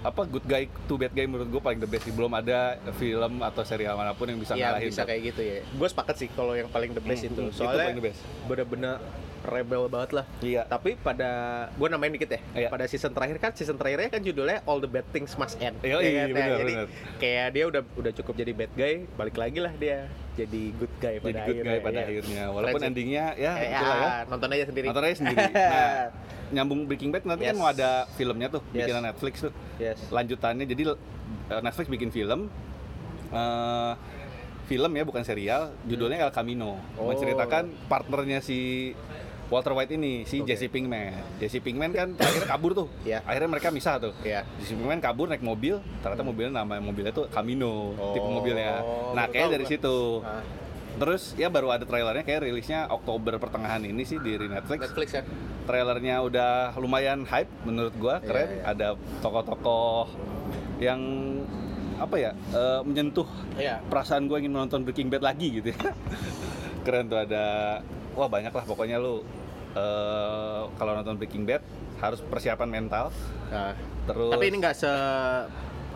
[0.00, 3.42] apa good guy to bad guy menurut gue paling the best sih belum ada film
[3.42, 5.08] atau serial mana pun yang bisa Iya ngalahin bisa tuh.
[5.08, 5.58] kayak gitu ya.
[5.66, 7.40] Gue sepakat sih kalau yang paling the best Hmm, itu.
[7.40, 8.20] hmm, itu Soalnya paling the best.
[8.46, 8.96] bener-bener
[9.42, 10.24] rebel banget lah.
[10.38, 11.28] iya Tapi pada
[11.70, 12.40] gue namain dikit ya.
[12.56, 12.68] Iya.
[12.68, 15.76] Pada season terakhir kan season terakhirnya kan judulnya All the Bad Things Must End.
[15.80, 16.26] Iya, Ya iya, kan?
[16.26, 16.88] Nah, benar, jadi benar.
[17.16, 19.98] kayak dia udah udah cukup jadi bad guy, balik lagi lah dia
[20.32, 21.64] jadi good guy pada jadi good akhirnya.
[21.66, 22.04] guy pada iya.
[22.04, 24.86] akhirnya walaupun endingnya ya Eh, itulah ya ah, nonton aja sendiri.
[24.86, 25.94] nonton aja sendiri nah
[26.46, 27.58] nyambung Breaking Bad nanti kan Yes.
[27.58, 28.84] mau ada filmnya tuh Yes.
[28.84, 29.98] bikinan Netflix tuh Yes.
[30.08, 30.82] lanjutannya jadi
[31.48, 32.52] eh, Netflix bikin film
[33.30, 33.92] eh,
[34.66, 37.08] film ya bukan serial judulnya El Camino Oh.
[37.08, 38.92] menceritakan partnernya si
[39.46, 40.50] Walter White ini si Oke.
[40.50, 43.22] Jesse Pinkman Jesse Pinkman kan akhirnya kabur tuh Iya.
[43.22, 44.42] akhirnya mereka misah tuh Iya.
[44.56, 48.82] Jesse Pinkman kabur naik mobil ternyata mobilnya nama mobilnya tuh Camino tipe Oh, mobilnya
[49.12, 50.42] nah kayak dari situ Ah,
[50.96, 55.24] terus ya baru ada trailernya kayak rilisnya Oktober pertengahan ini sih di Netflix Netflix kan.
[55.62, 58.62] trailernya udah lumayan hype menurut gua Iya, keren iya.
[58.66, 58.88] ada
[59.20, 60.08] tokoh-tokoh
[60.78, 61.00] yang
[61.96, 63.78] apa ya eh, menyentuh Iya.
[63.84, 65.92] perasaan gua ingin menonton Breaking Bad lagi gitu ya
[66.84, 67.44] keren tuh ada
[68.12, 69.20] wah banyak lah pokoknya lu
[69.76, 71.60] eh, kalau nonton Breaking Bad
[71.96, 73.12] harus persiapan mental
[73.46, 73.72] Nah,
[74.04, 74.90] terus Tapi ini nggak se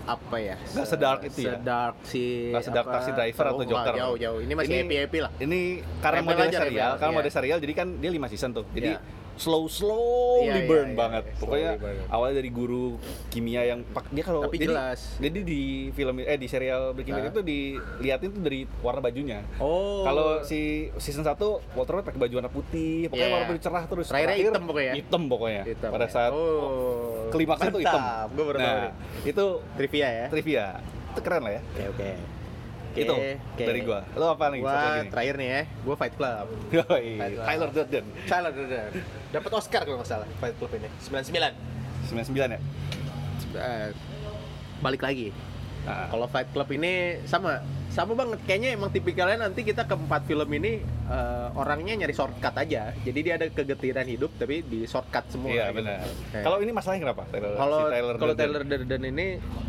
[0.00, 0.56] apa ya?
[0.70, 1.54] Nggak sedark itu ya?
[1.54, 3.94] Sedark si Nggak sedark apa- Taxi Driver atau Oh, nggak, Joker.
[3.94, 4.38] Jauh jauh.
[4.40, 5.30] Ini masih Ini- happy happy lah.
[5.38, 5.60] ini
[6.00, 7.18] karena model serial, rebel, karena iya.
[7.18, 8.64] model serial jadi kan dia 5 season tuh.
[8.70, 9.00] Jadi Iya.
[9.36, 11.22] Slow slow Iya, iya, burn iya, banget.
[11.26, 11.70] iya, Pokoknya
[12.08, 12.96] awalnya dari guru
[13.28, 15.00] kimia yang pak dia kalau Tapi jadi, jelas.
[15.16, 15.62] Jadi di
[15.92, 17.32] film eh di serial Breaking Bad Hah?
[17.32, 19.40] itu dilihatin tuh dari warna bajunya.
[19.56, 20.02] Oh.
[20.02, 21.36] Kalau si season 1
[21.76, 23.34] Walter White pakai baju warna putih, pokoknya Iya.
[23.36, 24.06] warna putih cerah terus.
[24.08, 24.92] Terakhir, hitam pokoknya.
[24.96, 25.62] Hitam pokoknya.
[25.68, 26.10] Hitam Pada ya.
[26.10, 27.28] saat oh.
[27.30, 28.00] klimaks itu hitam.
[28.32, 28.90] Gue baru nah,
[29.22, 30.26] itu Trivia ya.
[30.32, 30.66] trivia.
[31.12, 31.62] Itu keren lah ya.
[31.76, 32.10] Oke oke.
[32.98, 33.62] Itu Oke.
[33.62, 34.03] dari gua.
[34.18, 34.50] Lo apa?
[34.59, 35.11] Gua lagi nih.
[35.14, 35.62] terakhir nih ya.
[35.87, 36.46] Gua Fight Club.
[36.74, 37.44] Yoi, Tyler.
[37.46, 38.05] Tyler Durden.
[38.26, 38.85] Salah udah.
[39.31, 40.88] Dapat Oscar kalau nggak salah Fight Club ini.
[41.07, 41.55] 99.
[42.11, 42.61] 99 ya?
[43.55, 43.88] Eh,
[44.83, 45.31] balik lagi.
[45.87, 46.11] Ah.
[46.11, 50.83] Kalau Fight Club ini sama sama banget kayaknya emang tipikalnya nanti kita keempat film ini
[51.10, 55.64] eh, orangnya nyari shortcut aja jadi dia ada kegetiran hidup tapi di shortcut semua Iya
[55.68, 55.82] gitu.
[55.82, 55.98] benar.
[56.40, 57.22] Kalau ini masalahnya kenapa?
[57.28, 58.34] Taylor, kalau si Tyler kalau?
[58.34, 59.26] Taylor Durden ini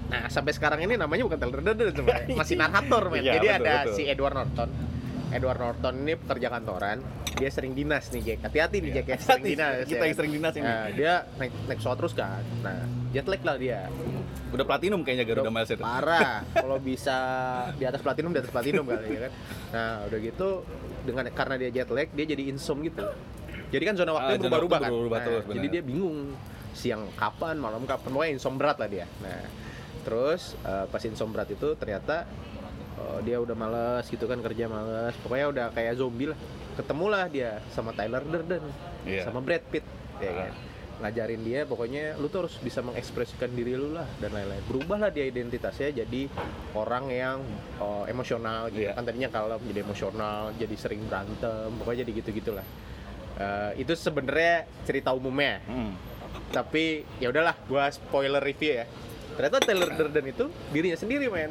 [0.07, 2.05] nah sampai sekarang ini namanya bukan Taylor Durden
[2.39, 3.95] masih narator men Iya, jadi betul, ada betul.
[3.95, 4.69] si Edward Norton
[5.31, 6.99] Edward Norton ini pekerja kantoran
[7.41, 8.39] dia sering dinas nih Jack.
[8.45, 9.17] Hati-hati nih Jack ya.
[9.17, 9.73] Sering dinas.
[9.87, 10.07] Kita ya.
[10.11, 10.67] yang sering dinas ini.
[10.67, 12.43] nah, dia naik naik pesawat terus kan?
[12.61, 12.79] Nah
[13.15, 13.81] jet lag lah dia.
[14.51, 15.81] Udah platinum kayaknya Garuda Miles itu.
[15.81, 16.43] parah.
[16.55, 17.17] Kalau bisa
[17.79, 19.31] di atas platinum di atas platinum kali ya kan?
[19.71, 20.49] Nah udah gitu
[21.01, 23.07] dengan karena dia jet lag dia jadi insom gitu.
[23.71, 26.17] Jadi kan zona Ah, waktunya zona berubah-ubah waktu kan berubah Nah, terus, jadi dia bingung
[26.71, 29.07] siang kapan malam kapan pokoknya insom berat lah dia.
[29.23, 29.41] Nah
[30.01, 32.25] terus eh, pas insom berat itu ternyata
[32.93, 35.15] eh, dia udah males gitu kan kerja males.
[35.19, 36.39] Pokoknya udah kayak zombie lah.
[36.71, 38.63] Ketemulah dia sama Tyler Durden
[39.01, 39.25] Iya.
[39.25, 39.83] sama Brad Pitt
[40.17, 40.35] ya Ah.
[40.43, 40.53] kan
[41.01, 44.61] ngajarin dia pokoknya lu tuh harus bisa mengekspresikan diri lu lah dan lain-lain.
[44.63, 46.29] Berubahlah dia identitasnya jadi
[46.71, 47.37] orang yang
[47.77, 48.85] oh, emosional gitu.
[48.85, 48.93] Iya.
[48.93, 52.67] kan tadinya kalau menjadi emosional jadi sering berantem pokoknya jadi gitu gitulah
[53.33, 55.57] Eh, itu sebenarnya cerita umumnya.
[55.65, 55.95] Hmm.
[56.51, 58.85] tapi ya udahlah gua spoiler review ya.
[59.33, 61.49] Ternyata Taylor Durden itu dirinya sendiri men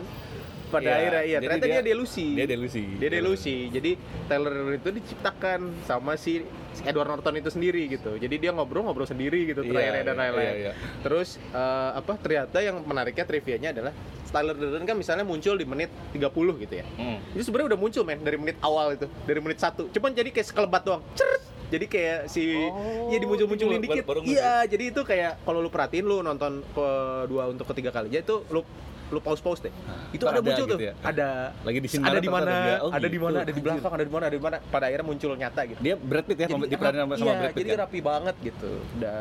[0.71, 2.27] pada Iya, akhirnya iya jadi ternyata dia, dia- delusi.
[2.33, 2.85] Dia delusi.
[2.97, 3.57] dia delusi.
[3.69, 3.91] Jadi
[4.25, 6.47] Taylor itu diciptakan sama si
[6.81, 8.15] Edward Norton itu sendiri gitu.
[8.15, 10.47] Jadi dia ngobrol-ngobrol sendiri gitu Iya, terakhirnya dan iya, lain-lain.
[10.49, 10.73] iya, iya.
[11.03, 13.93] terus eh, apa ternyata yang menariknya trivianya adalah
[14.25, 16.87] Tyler Durden kan misalnya muncul di menit 30 gitu ya.
[16.95, 17.19] Hmm.
[17.35, 19.91] itu sebenarnya udah muncul men dari menit awal itu dari menit satu.
[19.91, 21.03] Cuman jadi kayak sekelebat doang.
[21.13, 21.43] Ceret!
[21.69, 24.03] jadi kayak si Oh, ya dimuncul-munculin dikit.
[24.25, 28.67] iya jadi itu kayak kalau lu perhatiin lu nonton kedua untuk ketiga kalinya itu lu
[29.11, 29.75] lu pause-pause deh.
[30.15, 30.87] itu ada ada muncul gitu tuh.
[30.87, 30.95] ya.
[31.03, 31.29] Ada
[31.67, 32.53] Lagi di scene ada di mana.
[32.81, 33.25] Oh, ada di gitu.
[33.27, 34.57] mana, ada di belakang, ada di mana, ada di mana.
[34.71, 35.81] Pada akhirnya muncul nyata gitu.
[35.83, 37.71] Dia Brad Pitt ya, Jadi, diperanin sama, sama iya, Brad Pitt iya, kan.
[37.75, 38.71] jadi rapi banget gitu.
[38.99, 39.21] Udah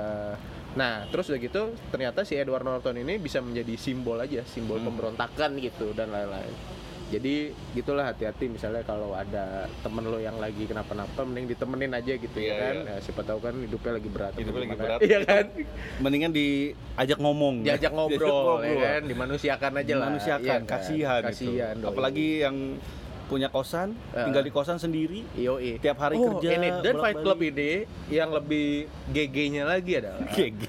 [0.69, 4.93] Nah, terus udah gitu ternyata si Edward Norton ini bisa menjadi simbol aja, simbol Hmm.
[4.93, 6.53] pemberontakan gitu dan lain-lain.
[7.09, 7.35] Jadi
[7.73, 12.45] gitulah hati-hati misalnya kalau ada temen lo yang lagi kenapa-napa mending ditemenin aja gitu Iya,
[12.45, 12.75] ya kan.
[12.77, 12.91] iya.
[12.91, 14.33] Ya, siapa tahu kan hidupnya lagi berat.
[14.37, 14.99] Hidupnya lagi berat.
[15.01, 15.45] Iya kan?
[15.99, 17.55] Mendingan diajak ngomong.
[17.61, 20.05] Diajak ngobrol, ya kan, dimanusiakan aja lah.
[20.05, 20.61] Dimanusiakan, Iya kan?
[20.69, 21.81] kasihan, Kasihan itu.
[21.81, 21.89] doi.
[21.89, 22.55] Apalagi yang
[23.25, 24.25] punya kosan, Eh.
[24.25, 25.77] tinggal di kosan sendiri, Yoi.
[25.77, 26.49] tiap hari oh, kerja.
[26.51, 27.71] ini dan Fight Club ini
[28.09, 30.61] yang lebih GG-nya lagi adalah GG.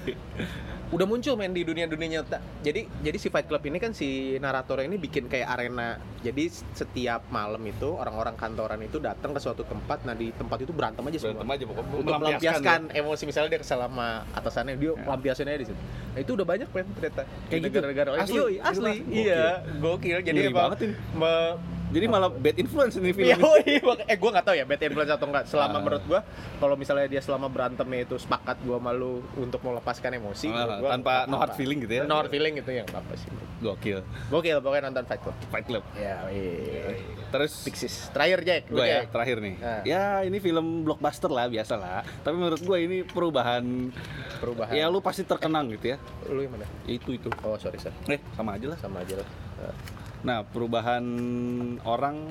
[0.91, 4.35] Udah muncul main di dunia dunia nyata jadi jadi si Fight Club ini kan si
[4.37, 6.43] narator ini bikin kayak arena jadi
[6.75, 10.99] setiap malam itu orang-orang kantoran itu datang ke suatu tempat nah di tempat itu berantem
[11.01, 11.95] aja semua Berantem aja pokoknya.
[11.95, 12.99] untuk melampiaskan ya.
[12.99, 15.07] emosi misalnya dia kesal sama atasannya dia Ya.
[15.07, 15.79] lampiasin aja di situ
[16.11, 17.65] nah, itu udah banyak kan ternyata Kayak gitu?
[17.71, 18.39] negara-negara Asli?
[18.59, 18.93] Asli asli?
[19.09, 19.43] iya
[19.79, 20.95] gokil jadi Ngeri emang banget ini.
[21.13, 21.55] me-
[21.91, 23.35] Jadi malah bad influence ini film.
[24.07, 25.43] Eh gue nggak tahu ya bad influence atau enggak.
[25.45, 25.81] Selama Ah.
[25.83, 26.19] menurut gue,
[26.57, 31.13] kalau misalnya dia selama berantemnya itu sepakat gue malu untuk melepaskan emosi, menurut gua tanpa
[31.27, 32.03] no hard feeling gitu ya?
[32.07, 33.27] No hard feeling itu yang apa sih?
[33.61, 33.99] Gokil.
[34.31, 35.35] Gokil, pokoknya nonton Fight Club.
[35.51, 35.83] Fight Club.
[35.93, 36.95] Ya, iya.
[37.29, 38.09] Terus Pixis.
[38.09, 39.55] Terakhir Jack, gue ya terakhir nih.
[39.61, 39.81] Ah.
[39.83, 42.01] Ya ini film blockbuster lah biasa lah.
[42.23, 43.91] Tapi menurut gue ini perubahan.
[44.39, 44.73] Perubahan.
[44.73, 45.97] Ya lu pasti terkenang gitu ya.
[46.31, 46.65] Lu yang mana?
[46.87, 47.27] Itu itu.
[47.43, 47.93] Oh sorry sorry.
[48.07, 48.77] Eh sama aja lah.
[48.79, 49.27] Sama aja lah.
[49.61, 49.75] Ah.
[50.21, 51.03] Nah perubahan
[51.85, 52.29] orang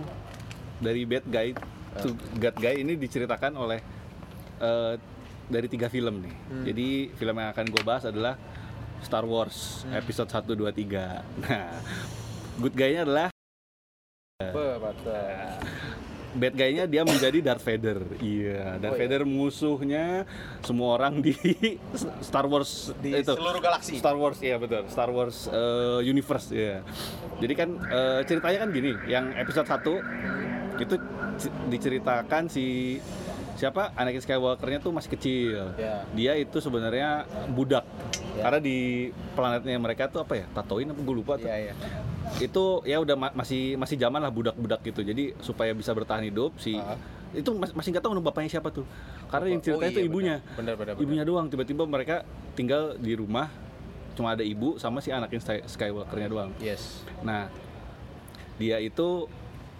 [0.81, 1.53] dari bad guy
[2.01, 3.81] to good guy ini diceritakan oleh
[4.63, 4.95] eh,
[5.51, 6.35] dari tiga film nih.
[6.35, 6.65] Hmm.
[6.65, 8.39] Jadi film yang akan gue bahas adalah
[9.01, 11.73] Star Wars episode 1, 2, 3 Nah
[12.61, 13.29] good guy-nya adalah
[14.81, 15.60] mantap.
[16.31, 17.99] Bad guy-nya dia menjadi Darth Vader.
[18.19, 19.09] Iya, Darth Oh, iya.
[19.09, 20.05] Vader musuhnya
[20.61, 21.35] semua orang di
[22.27, 23.35] Star Wars Di itu.
[23.35, 23.99] seluruh galaksi.
[23.99, 24.87] Star Wars, iya betul.
[24.87, 26.87] Star Wars eh, universe, ya.
[27.39, 30.95] Jadi kan eh, ceritanya kan gini, yang episode 1 itu
[31.67, 32.97] diceritakan si
[33.55, 35.77] siapa Anakin Skywalker-nya tuh masih kecil.
[35.77, 36.09] Ya.
[36.13, 37.85] Dia itu sebenarnya budak.
[38.33, 38.49] Ya.
[38.49, 38.79] Karena di
[39.35, 40.47] planetnya mereka tuh apa ya?
[40.49, 41.75] Tatooine apa gue lupa tuh Iya iya.
[42.39, 46.57] Itu ya udah ma- masih masih zaman lah budak-budak gitu jadi supaya bisa bertahan hidup
[46.57, 46.97] si Ah.
[47.31, 48.85] itu mas- masih nggak tahu nama bapaknya siapa tuh
[49.27, 50.95] karena yang Oh, ceritanya iya, itu ibunya Benar benar.
[50.95, 51.03] benar.
[51.03, 53.51] ibunya doang tiba-tiba mereka tinggal di rumah
[54.13, 57.05] cuma ada ibu sama si Anakin Sky- Skywalker-nya doang Yes.
[57.21, 57.47] nah
[58.57, 59.31] dia itu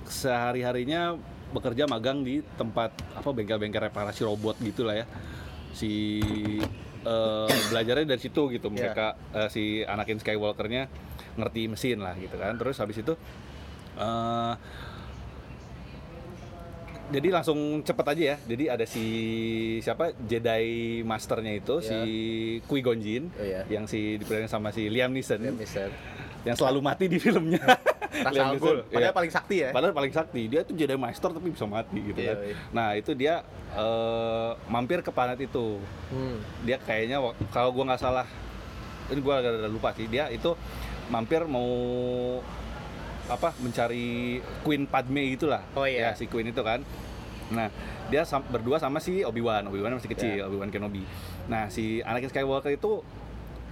[0.05, 1.17] sehari harinya
[1.51, 5.07] bekerja magang di tempat apa bengkel-bengkel reparasi robot gitulah ya
[5.73, 6.21] si
[7.01, 8.77] eh, belajarnya dari situ gitu Iya.
[8.93, 10.87] mereka eh, si Anakin Skywalker-nya
[11.35, 13.15] ngerti mesin lah gitu kan terus habis itu
[13.97, 14.55] eh
[17.11, 19.05] jadi langsung cepet aja ya jadi ada si
[19.83, 21.99] siapa Jedi Masternya itu si
[22.65, 23.67] Qui Gon Jinn Oh, iya.
[23.67, 25.51] yang si diperanin sama si Liam Neeson Ya,
[26.47, 27.61] yang selalu mati di filmnya
[28.11, 28.47] Rasa Liam.
[28.55, 29.15] Neeson, Padahal iya.
[29.15, 29.69] paling sakti ya.
[29.71, 30.43] Padahal paling sakti.
[30.51, 32.37] Dia tuh Jedi Master tapi bisa mati gitu Iya, kan.
[32.43, 32.55] iya.
[32.75, 33.35] Nah, itu dia
[33.71, 35.79] eh, mampir ke planet itu.
[36.11, 36.43] Hmm.
[36.67, 37.23] Dia kayaknya
[37.55, 38.27] kalau gua nggak salah
[39.09, 40.11] ini gua agak lupa sih.
[40.11, 40.59] Dia itu
[41.11, 41.69] mampir mau
[43.27, 45.63] apa mencari Queen Padme gitulah.
[45.75, 46.11] Oh, iya.
[46.11, 46.83] Ya, si Queen itu kan.
[47.51, 47.71] Nah,
[48.11, 49.67] dia sam- berdua sama si Obi-Wan.
[49.67, 50.47] Obi-Wan masih kecil, Iya.
[50.47, 51.03] Obi-Wan Kenobi.
[51.47, 53.03] Nah, si Anakin Skywalker itu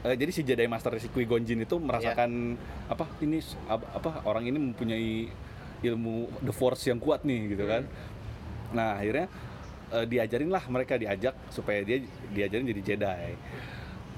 [0.03, 2.91] eh, jadi si Jedi Master si Qui Gon Jinn itu merasakan Iya.
[2.91, 5.11] apa ini apa orang ini mempunyai
[5.79, 7.83] ilmu the force yang kuat nih gitu kan.
[8.71, 9.27] Nah, akhirnya
[9.91, 11.99] eh, diajarin lah mereka diajak supaya dia
[12.31, 13.31] diajarin jadi Jedi.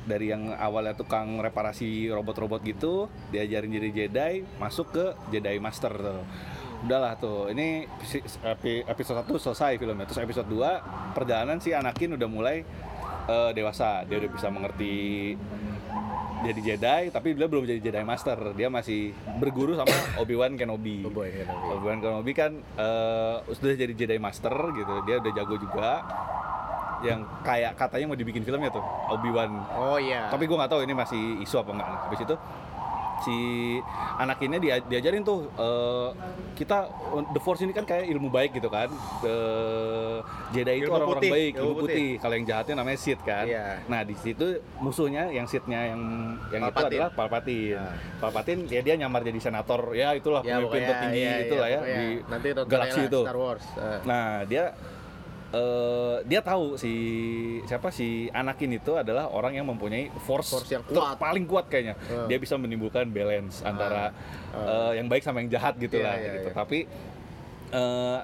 [0.01, 6.23] Dari yang awalnya tukang reparasi robot-robot gitu, diajarin jadi Jedi, masuk ke Jedi Master tuh.
[6.81, 7.85] Udahlah tuh, ini
[8.89, 10.09] episode 1 selesai filmnya.
[10.09, 12.65] Terus episode 2 perjalanan si Anakin udah mulai
[13.29, 14.09] eh, dewasa.
[14.09, 15.37] Dia udah bisa mengerti
[16.41, 18.57] jadi Jedi, tapi dia belum jadi Jedi Master.
[18.57, 19.93] Dia masih berguru sama
[20.25, 21.05] Obi-Wan Kenobi.
[21.05, 21.67] Oh boy, Kenobi.
[21.77, 24.95] Obi-Wan Kenobi kan eh, sudah jadi Jedi Master gitu.
[25.05, 25.91] Dia udah jago juga.
[27.01, 29.51] Yang kayak katanya mau dibikin filmnya tuh Obi-Wan.
[29.73, 30.29] Oh iya.
[30.29, 31.89] Tapi gua nggak tahu ini masih isu apa enggak.
[31.89, 32.35] Nah, habis itu
[33.21, 33.37] si
[34.17, 36.09] anak ini dia diajarin tuh eh,
[36.57, 36.89] kita
[37.37, 38.89] The Force ini kan kayak ilmu baik gitu kan.
[39.21, 40.19] Eh,
[40.57, 41.93] Jedi itu orang-orang baik, ilmu ilmu putih.
[41.93, 42.11] putih.
[42.17, 43.45] Kalau yang jahatnya namanya Sith kan.
[43.45, 43.85] Iya.
[43.89, 46.01] Nah, di situ musuhnya yang Sith-nya yang
[46.49, 46.97] yang itu Palpatine.
[46.97, 47.77] adalah Palpatine.
[47.77, 47.95] Nah.
[48.21, 49.81] Palpatine ya dia nyamar jadi senator.
[49.93, 51.97] Ya itulah Ya, pemimpin tertinggi itu iya, lah ya pokoknya.
[52.01, 53.21] di Nanti galaksi itu.
[53.25, 53.65] Star Wars.
[53.77, 53.99] Eh.
[54.09, 54.65] Nah, dia
[55.53, 56.93] eh, dia tahu si
[57.65, 61.17] siapa si Anakin itu adalah orang yang mempunyai force, Force yang kuat.
[61.17, 61.99] paling kuat kayaknya.
[62.03, 62.27] Eh.
[62.27, 64.15] Dia bisa menimbulkan balance antara
[64.53, 66.49] eh, yang baik sama yang jahat gitu Iya, lah iya, gitu.
[66.49, 66.55] iya.
[66.55, 66.79] Tapi
[67.71, 68.21] eh,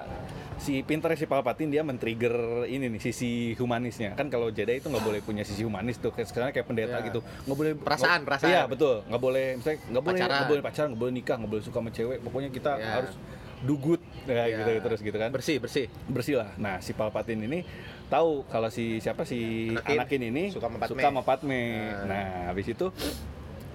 [0.57, 2.33] si pinter si Palpatine dia men-trigger
[2.65, 6.25] ini nih sisi humanisnya kan kalau Jedi itu nggak boleh punya sisi humanis tuh kayak
[6.25, 7.05] sekarang kayak pendeta Iya.
[7.05, 8.49] gitu nggak boleh Perasaan, nggak- perasaan.
[8.49, 10.33] iya betul nggak boleh misalnya nggak boleh Pacaran.
[10.33, 12.89] nggak boleh pacaran nggak boleh nikah nggak boleh suka sama cewek pokoknya kita Iya.
[12.89, 13.13] harus
[13.59, 14.57] dugut ya Iya.
[14.59, 15.87] gitu terus gitu kan Bersih, bersih.
[16.05, 17.65] bersih lah nah si Palpatine ini
[18.05, 21.01] tahu kalau si siapa si Anakin Anakin, ini suka sama Padme.
[21.01, 21.61] sama Padme.
[21.81, 22.05] Nah.
[22.05, 22.87] nah habis itu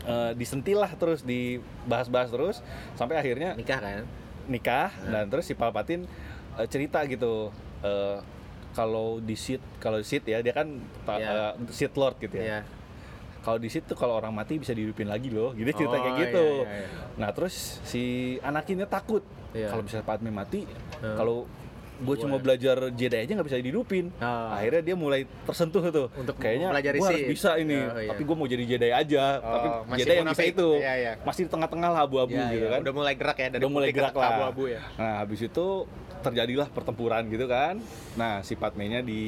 [0.04, 2.56] eh, disentil lah terus dibahas-bahas terus
[2.92, 4.04] sampai akhirnya Nikah kan?
[4.44, 5.22] nikah Nah.
[5.22, 6.06] dan terus si Palpatine
[6.56, 7.50] eh, cerita gitu
[7.82, 8.18] eh,
[8.72, 10.68] kalau di Sith kalau di Sith ya dia kan
[11.02, 11.58] ta- Iya.
[11.68, 12.60] Sith Lord gitu ya Iya.
[13.42, 16.16] Kalau di Sith tuh kalau orang mati bisa dihidupin lagi loh gitu cerita Oh, kayak
[16.20, 16.88] gitu iya, iya, iya.
[17.18, 18.02] nah terus si
[18.40, 19.68] Anakinnya takut Iya.
[19.68, 20.64] kalau misalnya Padme mati
[20.98, 21.12] Hmm.
[21.14, 21.36] kalau
[21.94, 24.56] gue cuma belajar Jedi aja nggak bisa dihidupin Ah.
[24.56, 28.10] akhirnya dia mulai tersentuh tuh Untuk kayaknya gue harus bisa ini Oh, iya.
[28.10, 31.12] tapi gue mau jadi Jedi aja Oh, tapi masih Jedi yang bisa itu Iya, iya.
[31.20, 32.72] masih di tengah-tengah lah abu-abu Iya, gitu iya.
[32.72, 34.80] kan Udah mulai gerak ya dari udah mulai gerak lah abu-abu ya.
[34.96, 35.66] nah habis itu
[36.22, 37.74] terjadilah pertempuran gitu kan
[38.14, 39.22] nah si Padme-nya di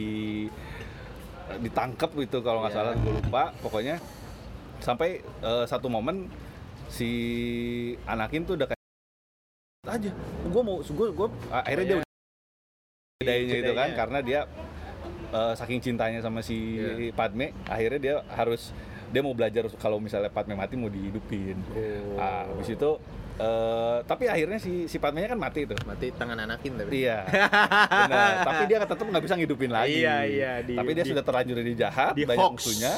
[1.57, 2.79] ditangkap gitu kalau nggak Iya.
[2.81, 3.97] salah gue lupa pokoknya
[4.79, 6.29] sampai eh, satu momen
[6.87, 7.09] si
[8.05, 8.83] Anakin tuh udah kayak
[9.87, 10.11] aja
[10.43, 12.01] gue mau gue gue akhirnya dia Iya.
[12.01, 12.11] udah
[13.25, 13.97] Jedi-nya itu kan Jedi-nya.
[13.97, 14.41] karena dia
[15.31, 17.13] eh, saking cintanya sama si Iya.
[17.13, 18.73] Padme akhirnya dia harus
[19.09, 22.19] dia mau belajar kalau misalnya Padme mati mau dihidupin Oh.
[22.19, 22.91] Ah, habis itu
[23.37, 25.77] eh, tapi akhirnya si si kan mati tuh.
[25.83, 27.03] Mati tangan anakin tapi.
[27.03, 27.19] Iya.
[28.07, 28.33] Benar.
[28.45, 30.01] Tapi dia tetap nggak bisa ngidupin lagi.
[30.01, 32.93] Iya, iya, di- Tapi dia di- sudah terlanjur jadi jahat, di banyak hoax musuhnya.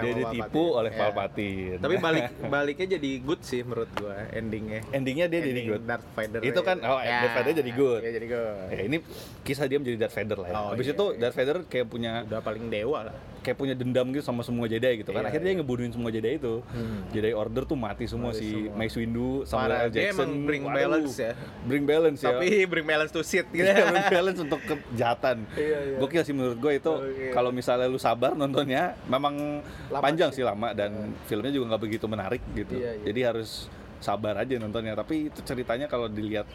[0.00, 1.00] Dia ditipu oleh Iya.
[1.00, 1.78] Palpatine.
[1.78, 4.80] Tapi balik baliknya jadi good sih menurut gua endingnya.
[4.90, 5.82] endingnya dia jadi Ending good.
[5.84, 6.40] Darth Vader.
[6.42, 8.00] Itu kan- oh, Darth Vader jadi good.
[8.02, 8.68] Iya, jadi good.
[8.68, 8.96] Ya, ini
[9.42, 10.54] kisah dia menjadi Darth Vader lah ya.
[10.54, 11.18] Oh, Habis iya, itu iya.
[11.18, 13.16] Darth Vader kayak punya Udah paling dewa lah.
[13.48, 15.24] Kayak punya dendam gitu sama semua Jedi gitu kan.
[15.24, 15.60] Iya, Akhirnya dia iya.
[15.64, 16.54] ngebunuhin semua Jedi itu.
[16.68, 17.00] Hmm.
[17.08, 18.76] Jedi Order tuh mati semua Mati si semua.
[18.76, 19.88] Mace Windu, Samuel Parah, L.
[19.88, 20.20] dia Jackson.
[20.20, 21.32] emang bring Waduh, balance ya.
[21.64, 22.28] Bring balance ya.
[22.36, 23.64] Tapi bring balance to shit gitu.
[23.64, 25.36] Iya, bring balance untuk kejahatan.
[25.58, 25.96] Iya, iya.
[25.98, 27.32] Gokil sih menurut gue itu Oke.
[27.32, 30.40] kalau misalnya lu sabar nontonnya memang Lama panjang sih.
[30.40, 32.76] sih lama dan filmnya juga nggak begitu menarik gitu.
[32.76, 33.04] Iya, iya.
[33.10, 33.66] Jadi harus
[33.98, 34.96] sabar aja nontonnya.
[34.96, 36.46] Tapi itu ceritanya kalau dilihat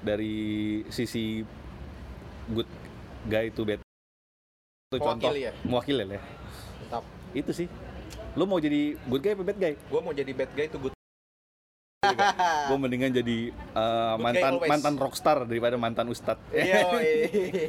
[0.00, 1.44] dari sisi
[2.52, 2.68] good
[3.28, 3.83] guy to bad
[5.02, 5.52] contoh Mewakili ya?
[5.66, 6.20] mewakili ya.
[6.82, 7.04] Mantap.
[7.34, 7.66] Itu sih.
[8.34, 9.74] Lu mau jadi good guy apa bad guy?
[9.90, 10.93] Gua mau jadi bad guy tuh good.
[12.68, 13.38] Gue mendingan jadi
[13.72, 16.38] uh, mantan mantan rockstar daripada mantan ustad.
[16.50, 16.84] Iya,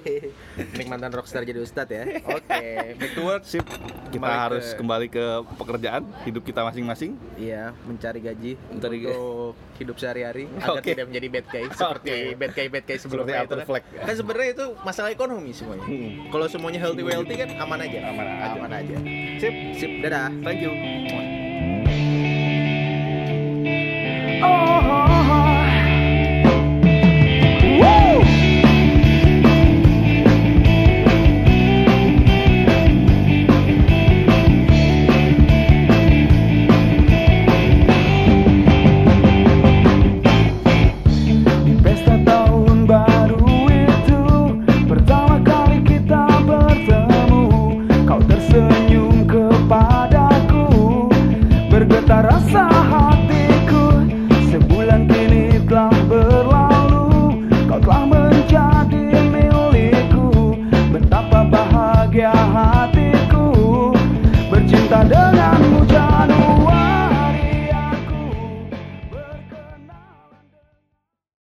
[0.92, 2.04] mantan rockstar jadi ustad ya.
[2.26, 2.64] Oke,
[2.96, 3.44] back to work.
[3.44, 3.66] Sip.
[3.66, 5.26] Kita Kembali harus ke- kembali ke
[5.58, 7.20] pekerjaan hidup kita masing-masing.
[7.36, 10.96] Iya, mencari gaji Mencari untuk hidup sehari-hari agar Oke.
[10.96, 12.40] tidak menjadi bad guy seperti Oke.
[12.40, 13.68] bad guy bad guy sebelumnya Seperti itu kan.
[13.68, 13.84] Fleck.
[14.08, 15.84] Kan sebenarnya itu masalah ekonomi semuanya.
[15.84, 16.12] Hmm.
[16.32, 18.00] Kalau semuanya healthy wealthy kan aman aja.
[18.08, 18.46] Aman aja.
[18.56, 18.96] Aman aja.
[19.42, 19.56] Sip.
[19.76, 20.32] Sip, dadah.
[20.46, 21.35] Thank you.
[24.46, 24.75] Di